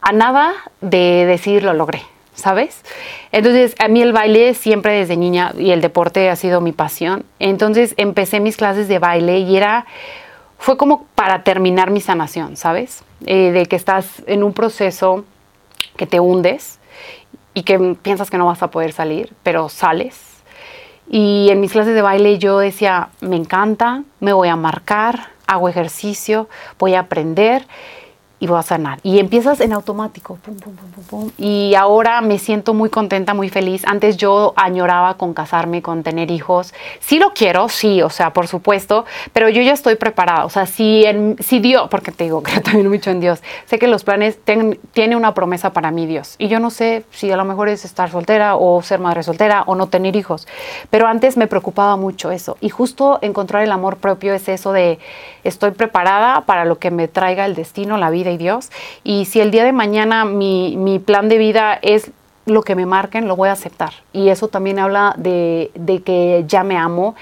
a 0.00 0.12
nada 0.12 0.54
de 0.80 1.24
decir 1.24 1.62
lo 1.62 1.72
logré, 1.72 2.02
¿sabes? 2.34 2.82
Entonces, 3.30 3.76
a 3.78 3.86
mí 3.86 4.02
el 4.02 4.12
baile 4.12 4.54
siempre 4.54 4.98
desde 4.98 5.16
niña 5.16 5.52
y 5.56 5.70
el 5.70 5.80
deporte 5.80 6.30
ha 6.30 6.36
sido 6.36 6.60
mi 6.60 6.72
pasión. 6.72 7.26
Entonces, 7.38 7.94
empecé 7.96 8.40
mis 8.40 8.56
clases 8.56 8.88
de 8.88 8.98
baile 8.98 9.38
y 9.38 9.56
era, 9.56 9.86
fue 10.58 10.76
como 10.76 11.04
para 11.14 11.44
terminar 11.44 11.92
mi 11.92 12.00
sanación, 12.00 12.56
¿sabes? 12.56 13.04
Eh, 13.24 13.52
de 13.52 13.66
que 13.66 13.76
estás 13.76 14.24
en 14.26 14.42
un 14.42 14.52
proceso 14.52 15.24
que 15.96 16.06
te 16.06 16.20
hundes 16.20 16.78
y 17.54 17.62
que 17.62 17.96
piensas 18.00 18.30
que 18.30 18.38
no 18.38 18.46
vas 18.46 18.62
a 18.62 18.70
poder 18.70 18.92
salir, 18.92 19.34
pero 19.42 19.68
sales. 19.68 20.42
Y 21.10 21.48
en 21.50 21.60
mis 21.60 21.72
clases 21.72 21.94
de 21.94 22.02
baile 22.02 22.38
yo 22.38 22.58
decía, 22.58 23.08
me 23.20 23.36
encanta, 23.36 24.04
me 24.20 24.32
voy 24.32 24.48
a 24.48 24.56
marcar, 24.56 25.30
hago 25.46 25.68
ejercicio, 25.68 26.48
voy 26.78 26.94
a 26.94 27.00
aprender 27.00 27.66
y 28.40 28.46
voy 28.46 28.58
a 28.58 28.62
sanar. 28.62 29.00
Y 29.02 29.18
empiezas 29.18 29.60
en 29.60 29.72
automático. 29.72 30.38
y 31.36 31.74
ahora 31.74 32.20
me 32.20 32.38
siento 32.38 32.74
muy 32.74 32.90
contenta, 32.90 33.34
muy 33.34 33.48
feliz. 33.48 33.82
Antes 33.86 34.16
yo 34.16 34.52
añoraba 34.56 35.14
con 35.14 35.34
casarme, 35.34 35.82
con 35.82 36.02
tener 36.02 36.30
hijos. 36.30 36.72
Sí 37.00 37.18
lo 37.18 37.32
quiero, 37.32 37.68
sí, 37.68 38.02
o 38.02 38.10
sea, 38.10 38.32
por 38.32 38.46
supuesto, 38.46 39.04
pero 39.32 39.48
yo 39.48 39.62
ya 39.62 39.72
estoy 39.72 39.96
preparada. 39.96 40.44
O 40.44 40.50
sea, 40.50 40.66
si, 40.66 41.04
en, 41.04 41.36
si 41.40 41.58
Dios, 41.58 41.88
porque 41.90 42.12
te 42.12 42.24
digo, 42.24 42.42
creo 42.48 42.60
también 42.60 42.88
mucho 42.88 43.10
en 43.10 43.20
Dios, 43.20 43.42
sé 43.66 43.78
que 43.78 43.88
los 43.88 44.04
planes 44.04 44.38
tiene 44.92 45.16
una 45.16 45.34
promesa 45.34 45.72
para 45.72 45.90
mí 45.90 46.06
Dios. 46.06 46.36
Y 46.38 46.48
yo 46.48 46.60
no 46.60 46.70
sé 46.70 47.04
si 47.10 47.30
a 47.30 47.36
lo 47.36 47.44
mejor 47.44 47.68
es 47.68 47.84
estar 47.84 48.10
soltera 48.10 48.56
o 48.56 48.82
ser 48.82 49.00
madre 49.00 49.22
soltera 49.22 49.64
o 49.66 49.74
no 49.74 49.88
tener 49.88 50.14
hijos. 50.16 50.46
Pero 50.90 51.06
antes 51.06 51.36
me 51.36 51.46
preocupaba 51.46 51.96
mucho 51.96 52.30
eso. 52.30 52.56
Y 52.60 52.68
justo 52.68 53.18
encontrar 53.22 53.62
el 53.62 53.72
amor 53.72 53.96
propio 53.96 54.34
es 54.34 54.48
eso 54.48 54.72
de 54.72 54.98
estoy 55.44 55.72
preparada 55.72 56.42
para 56.42 56.64
lo 56.64 56.78
que 56.78 56.90
me 56.90 57.08
traiga 57.08 57.46
el 57.46 57.54
destino, 57.54 57.98
la 57.98 58.10
vida 58.10 58.27
y 58.30 58.36
Dios. 58.36 58.70
Y 59.04 59.24
si 59.26 59.40
el 59.40 59.50
día 59.50 59.64
de 59.64 59.72
mañana 59.72 60.24
mi, 60.24 60.76
mi 60.76 60.98
plan 60.98 61.28
de 61.28 61.38
vida 61.38 61.78
es 61.82 62.10
lo 62.46 62.62
que 62.62 62.74
me 62.74 62.86
marquen, 62.86 63.28
lo 63.28 63.36
voy 63.36 63.48
a 63.48 63.52
aceptar. 63.52 63.92
Y 64.12 64.30
eso 64.30 64.48
también 64.48 64.78
habla 64.78 65.14
de, 65.16 65.70
de, 65.74 66.02
que 66.02 66.44
ya 66.46 66.64
me 66.64 66.76
amo. 66.76 67.14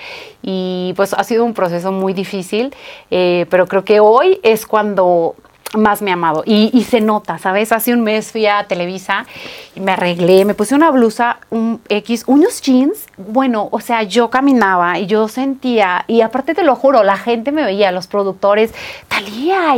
Y 0.42 0.92
pues 0.96 1.12
ha 1.12 1.24
sido 1.24 1.44
un 1.44 1.54
proceso 1.54 1.92
muy 1.92 2.12
difícil, 2.12 2.74
eh, 3.10 3.46
pero 3.50 3.66
creo 3.66 3.84
que 3.84 4.00
hoy 4.00 4.40
es 4.42 4.66
cuando 4.66 5.34
más 5.76 6.02
me 6.02 6.10
he 6.10 6.12
amado. 6.12 6.42
Y, 6.46 6.84
se 6.84 7.00
nota, 7.00 7.38
¿sabes? 7.38 7.72
Hace 7.72 7.92
un 7.92 8.02
mes 8.02 8.30
fui 8.30 8.46
a 8.46 8.64
Televisa 8.64 9.26
y 9.74 9.80
me 9.80 9.92
arreglé, 9.92 10.44
me 10.44 10.54
puse 10.54 10.74
una 10.74 10.90
blusa, 10.90 11.38
un 11.50 11.80
X, 11.88 12.24
unos 12.26 12.60
jeans. 12.62 13.06
Bueno, 13.16 13.68
o 13.70 13.80
sea, 13.80 14.02
yo 14.04 14.30
caminaba 14.30 14.98
y 14.98 15.06
yo 15.06 15.28
sentía, 15.28 16.04
y 16.06 16.20
aparte 16.20 16.54
te 16.54 16.64
lo 16.64 16.76
juro, 16.76 17.02
la 17.02 17.16
gente 17.16 17.52
me 17.52 17.64
veía, 17.64 17.90
los 17.92 18.06
productores, 18.06 18.72
Talía, 19.08 19.76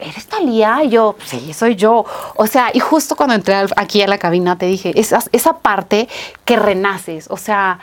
¿eres 0.00 0.26
Talía? 0.26 0.82
Yo, 0.84 1.16
sí, 1.24 1.52
soy 1.52 1.76
yo. 1.76 2.04
O 2.36 2.46
sea, 2.46 2.70
y 2.72 2.80
justo 2.80 3.16
cuando 3.16 3.34
entré 3.34 3.54
aquí 3.76 4.02
a 4.02 4.06
la 4.06 4.18
cabina 4.18 4.56
te 4.56 4.66
dije, 4.66 4.92
esa, 4.98 5.22
esa 5.32 5.58
parte 5.58 6.08
que 6.44 6.56
renaces, 6.56 7.26
o 7.30 7.36
sea, 7.36 7.78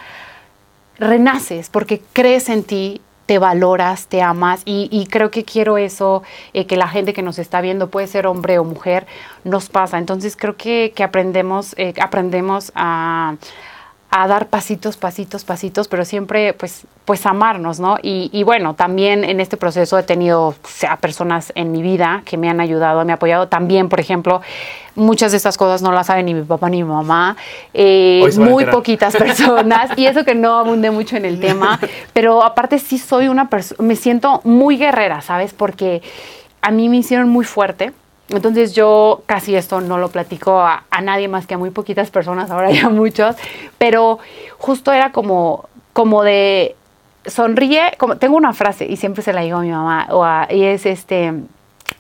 renaces 1.00 1.70
porque 1.70 2.02
crees 2.14 2.50
en 2.50 2.64
ti, 2.64 3.02
te 3.28 3.40
valoras, 3.40 4.08
te 4.08 4.22
amas 4.22 4.62
y, 4.66 5.06
creo 5.12 5.30
que 5.30 5.44
quiero 5.44 5.78
eso, 5.78 6.24
eh, 6.54 6.66
que 6.66 6.78
la 6.78 6.88
gente 6.88 7.14
que 7.14 7.22
nos 7.22 7.38
está 7.38 7.60
viendo, 7.60 7.90
puede 7.90 8.08
ser 8.08 8.26
hombre 8.26 8.58
o 8.58 8.64
mujer, 8.64 9.06
nos 9.44 9.68
pasa. 9.68 9.98
Entonces 9.98 10.38
creo 10.38 10.56
que, 10.56 10.94
aprendemos, 11.04 11.76
eh, 11.78 11.94
aprendemos 12.02 12.72
a, 12.74 13.36
a 14.10 14.28
dar 14.28 14.48
pasitos, 14.48 14.96
pasitos, 14.96 15.44
pasitos, 15.44 15.88
pero 15.88 16.06
siempre 16.06 16.54
pues, 16.54 16.86
pues 17.04 17.26
amarnos, 17.26 17.80
¿no? 17.80 17.98
Y, 18.02 18.30
y, 18.32 18.44
bueno, 18.44 18.74
también 18.74 19.24
en 19.24 19.42
este 19.42 19.58
proceso 19.58 20.00
he 20.00 20.04
tenido 20.04 20.56
a 20.88 20.98
personas 20.98 21.52
en 21.56 21.72
mi 21.72 21.82
vida 21.82 22.22
que 22.26 22.38
me 22.38 22.50
han 22.50 22.62
ayudado, 22.62 23.04
me 23.04 23.12
han 23.12 23.18
apoyado. 23.18 23.50
También, 23.50 23.90
por 23.90 24.00
ejemplo, 24.00 24.42
muchas 24.96 25.32
de 25.32 25.38
estas 25.38 25.58
cosas 25.58 25.82
no 25.82 25.92
las 25.92 26.08
saben 26.08 26.26
ni 26.26 26.34
mi 26.34 26.44
papá 26.44 26.70
ni 26.70 26.84
mi 26.84 26.90
mamá, 26.90 27.36
eh, 27.74 28.24
muy 28.38 28.66
poquitas 28.66 29.16
personas, 29.16 29.92
y 29.98 30.06
eso 30.06 30.24
que 30.24 30.36
no 30.36 30.58
abunde 30.58 30.90
mucho 30.90 31.18
en 31.18 31.26
el 31.26 31.40
tema, 31.40 31.80
pero 32.14 32.44
aparte 32.44 32.80
sí 32.80 32.98
soy 32.98 33.28
una 33.28 33.50
persona, 33.50 33.86
me 33.86 33.96
siento 33.96 34.42
muy 34.44 34.78
guerrera, 34.78 35.22
¿sabes? 35.22 35.54
Porque 35.54 36.02
a 36.62 36.72
mí 36.72 36.90
me 36.90 36.98
hicieron 36.98 37.30
muy 37.30 37.46
fuerte 37.46 37.94
entonces 38.30 38.74
yo 38.74 39.22
casi 39.26 39.56
esto 39.56 39.80
no 39.82 39.98
lo 39.98 40.10
platico 40.10 40.60
a, 40.60 40.84
nadie 41.02 41.28
más 41.28 41.48
que 41.48 41.54
a 41.54 41.58
muy 41.58 41.70
poquitas 41.70 42.12
personas, 42.12 42.52
ahora 42.52 42.72
ya 42.72 42.90
muchos, 42.90 43.36
pero 43.78 44.20
justo 44.58 44.92
era 44.92 45.12
como, 45.12 45.70
como 45.94 46.24
de 46.24 46.76
sonríe, 47.26 47.94
como, 47.98 48.18
tengo 48.18 48.36
una 48.36 48.54
frase 48.54 48.86
y 48.86 48.98
siempre 48.98 49.24
se 49.24 49.34
la 49.34 49.42
digo 49.42 49.58
a 49.58 49.62
mi 49.62 49.72
mamá, 49.72 50.48
y 50.50 50.64
es 50.64 50.86
este, 50.86 51.34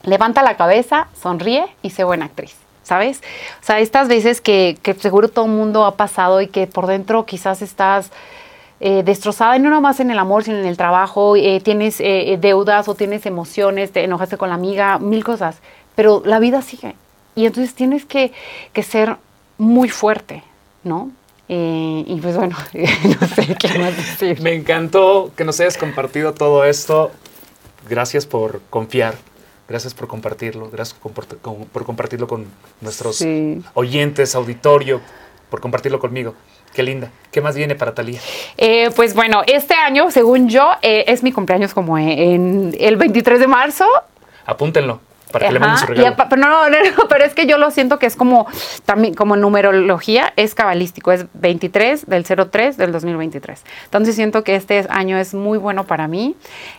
levanta 0.03 0.41
la 0.43 0.57
cabeza, 0.57 1.07
sonríe 1.19 1.65
y 1.81 1.91
sé 1.91 2.03
buena 2.03 2.25
actriz. 2.25 2.55
¿Sabes? 2.83 3.21
O 3.61 3.65
sea, 3.65 3.79
estas 3.79 4.07
veces 4.07 4.39
que, 4.39 4.77
que 4.81 4.93
seguro 4.93 5.27
todo 5.27 5.43
el 5.43 5.51
mundo 5.51 5.83
ha 5.83 5.97
pasado 5.97 6.39
y 6.39 6.47
que 6.47 6.67
por 6.67 6.87
dentro 6.87 7.25
quizás 7.25 7.61
estás 7.61 8.13
eh, 8.79 9.03
destrozada, 9.03 9.57
y 9.57 9.59
no 9.59 9.69
nomás 9.69 9.99
en 9.99 10.09
el 10.09 10.17
amor, 10.17 10.45
sino 10.45 10.59
en 10.59 10.65
el 10.65 10.77
trabajo, 10.77 11.35
eh, 11.35 11.59
tienes 11.61 11.99
eh, 11.99 12.37
deudas 12.39 12.87
o 12.87 12.95
tienes 12.95 13.25
emociones, 13.25 13.91
te 13.91 14.05
enojaste 14.05 14.37
con 14.37 14.47
la 14.47 14.55
amiga, 14.55 14.99
mil 14.99 15.25
cosas 15.25 15.59
pero 15.97 16.21
la 16.23 16.37
vida 16.37 16.61
sigue. 16.61 16.93
Y 17.33 17.47
entonces 17.47 17.73
tienes 17.73 18.05
que, 18.05 18.31
ser 18.83 19.17
muy 19.57 19.89
fuerte, 19.89 20.43
¿no? 20.83 21.11
Eh, 21.49 22.03
y 22.05 22.19
pues 22.21 22.37
bueno, 22.37 22.55
no 22.73 23.27
sé 23.27 23.55
qué 23.55 23.79
más 23.79 23.97
decir. 23.97 24.39
Me 24.41 24.53
encantó 24.53 25.31
que 25.35 25.43
nos 25.43 25.59
hayas 25.59 25.75
compartido 25.75 26.35
todo 26.35 26.65
esto. 26.65 27.11
Gracias 27.89 28.27
por 28.27 28.61
confiar. 28.69 29.15
Gracias 29.67 29.95
por 29.95 30.07
compartirlo. 30.07 30.69
Gracias 30.69 30.99
por, 30.99 31.83
compartirlo 31.83 32.27
con 32.27 32.45
nuestros 32.79 33.25
oyentes, 33.73 34.35
auditorio, 34.35 35.01
por 35.49 35.61
compartirlo 35.61 35.99
conmigo. 35.99 36.35
Qué 36.75 36.83
linda. 36.83 37.09
¿Qué 37.31 37.41
más 37.41 37.55
viene 37.55 37.73
para 37.73 37.95
Talía? 37.95 38.19
Eh, 38.55 38.91
pues 38.95 39.15
bueno, 39.15 39.41
este 39.47 39.73
año, 39.73 40.11
según 40.11 40.47
yo, 40.47 40.73
eh, 40.83 41.05
es 41.07 41.23
mi 41.23 41.31
cumpleaños 41.31 41.73
como 41.73 41.97
en 41.97 42.75
el 42.79 42.97
23 42.97 43.39
de 43.39 43.47
marzo. 43.47 43.85
Apúntenlo 44.45 45.06
para 45.31 45.47
que 45.47 45.53
le 45.53 45.59
manden 45.59 45.77
su 45.79 45.85
regalo. 45.87 46.15
pero, 46.29 46.41
no, 46.41 46.61
pero 47.09 47.25
es 47.25 47.33
que 47.33 47.45
yo 47.45 47.57
lo 47.57 47.71
siento 47.71 47.99
que 47.99 48.05
es 48.05 48.15
como 48.15 48.47
también 48.85 49.13
como 49.13 49.35
numerología, 49.35 50.33
es 50.35 50.55
cabalístico, 50.55 51.11
es 51.11 51.25
23 51.33 52.05
del 52.07 52.23
03 52.23 52.77
del 52.77 52.91
2023. 52.91 53.63
Entonces 53.85 54.15
siento 54.15 54.43
que 54.43 54.55
este 54.55 54.85
año 54.89 55.17
es 55.17 55.33
muy 55.33 55.57
bueno 55.57 55.85
para 55.85 56.07
mí, 56.07 56.35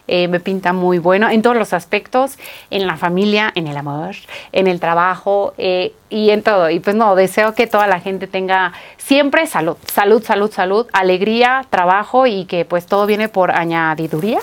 eh, 0.07 0.29
me 0.29 0.41
pinta 0.41 0.73
muy 0.73 0.99
bueno 0.99 1.29
en 1.31 1.43
todos 1.43 1.57
los 1.57 1.73
aspectos, 1.73 2.39
en 2.71 2.87
la 2.87 2.97
familia, 2.97 3.53
en 3.55 3.67
el 3.67 3.77
amor, 3.77 4.15
en 4.53 4.67
el 4.67 4.81
trabajo 4.81 5.55
eh, 5.59 5.93
y 6.11 6.31
en 6.31 6.43
todo. 6.43 6.71
Y 6.71 6.81
pues 6.81 6.97
no, 6.97 7.15
deseo 7.15 7.55
que 7.55 7.67
toda 7.67 7.87
la 7.87 8.01
gente 8.01 8.27
tenga 8.27 8.73
siempre 8.97 9.47
salud, 9.47 9.77
salud, 9.87 10.23
salud, 10.23 10.51
salud, 10.51 10.87
alegría, 10.93 11.65
trabajo 11.71 12.27
y 12.27 12.45
que 12.45 12.65
pues 12.65 12.87
todo 12.87 13.07
viene 13.07 13.29
por 13.29 13.51
añadiduría. 13.51 14.41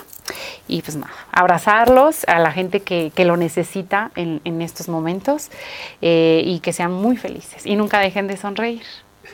Y 0.67 0.81
pues 0.81 0.95
nada, 0.95 1.13
abrazarlos 1.31 2.23
a 2.25 2.39
la 2.39 2.51
gente 2.51 2.81
que, 2.81 3.11
lo 3.25 3.37
necesita 3.37 4.11
en, 4.15 4.61
estos 4.61 4.87
momentos 4.87 5.49
eh, 6.01 6.41
y 6.45 6.59
que 6.59 6.73
sean 6.73 6.91
muy 6.91 7.17
felices 7.17 7.65
y 7.65 7.75
nunca 7.75 7.99
dejen 7.99 8.27
de 8.27 8.37
sonreír. 8.37 8.83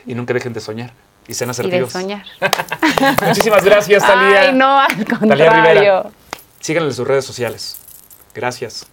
Y 0.06 0.16
nunca 0.16 0.34
dejen 0.34 0.54
de 0.54 0.60
soñar. 0.60 0.92
Y 1.28 1.34
sean 1.34 1.50
asertivos. 1.50 1.94
Y 1.94 1.98
de 1.98 2.02
soñar. 2.02 2.26
Muchísimas 3.28 3.64
gracias, 3.64 4.04
Talía. 4.06 4.42
Ay, 4.42 4.54
no, 4.54 4.80
al 4.80 5.06
contrario. 5.08 6.12
Síganle 6.60 6.90
en 6.90 6.96
sus 6.96 7.08
redes 7.08 7.26
sociales. 7.26 7.78
Gracias. 8.34 8.88